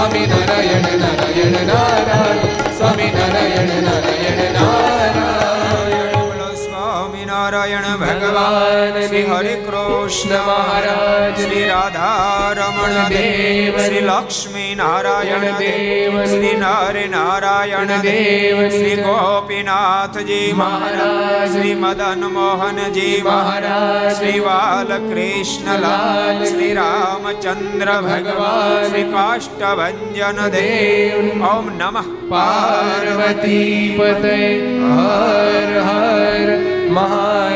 સ્વામી 0.00 0.26
નારાયણ 0.26 1.00
નારાયણ 1.00 1.66
નારાયણ 1.66 2.76
સ્વામી 2.76 3.10
નારાયણ 3.10 3.84
નારાયણ 3.84 4.54
નારાયણ. 4.54 6.56
સ્વામી 6.56 7.24
નારાયણ 7.24 7.96
ભગવાન 7.96 9.02
શ્રી 9.02 9.24
હરે 9.24 9.56
કૃષ્ણ 9.66 10.46
મહારાજ 10.46 11.42
શ્રી 11.42 11.64
રાધા 11.64 12.52
રમણ 12.52 13.08
દેવ 13.10 13.80
શ્રી 13.80 14.02
લક્ષ્મી 14.02 14.59
નારાયણ 14.74 15.40
દેવ 15.40 16.24
શ્રી 16.24 16.38
નરે 16.38 17.08
નારાયણ 17.08 17.86
દેવ 17.86 18.68
શ્રી 18.68 18.96
ગોપીનાથજી 18.96 20.54
મહારાજ 20.56 21.52
શ્રી 21.52 21.74
મદન 21.74 22.24
મોહનજી 22.24 23.22
મહારાજ 23.24 24.18
શ્રી 24.18 24.40
બાલકૃષ્ણલાલ 24.40 26.44
શ્રી 26.44 26.74
રામચંદ્ર 26.74 28.00
ભગવાન 28.00 28.88
શ્રી 28.88 29.02
કાષ્ટભન 29.02 30.48
દેવ. 30.48 31.44
ઓમ 31.44 31.70
નમઃ. 31.78 32.30
પાર્વતી 32.30 33.94
પતે. 33.98 34.78
હર 34.96 35.80
હર 35.80 36.58
મહા 36.90 37.50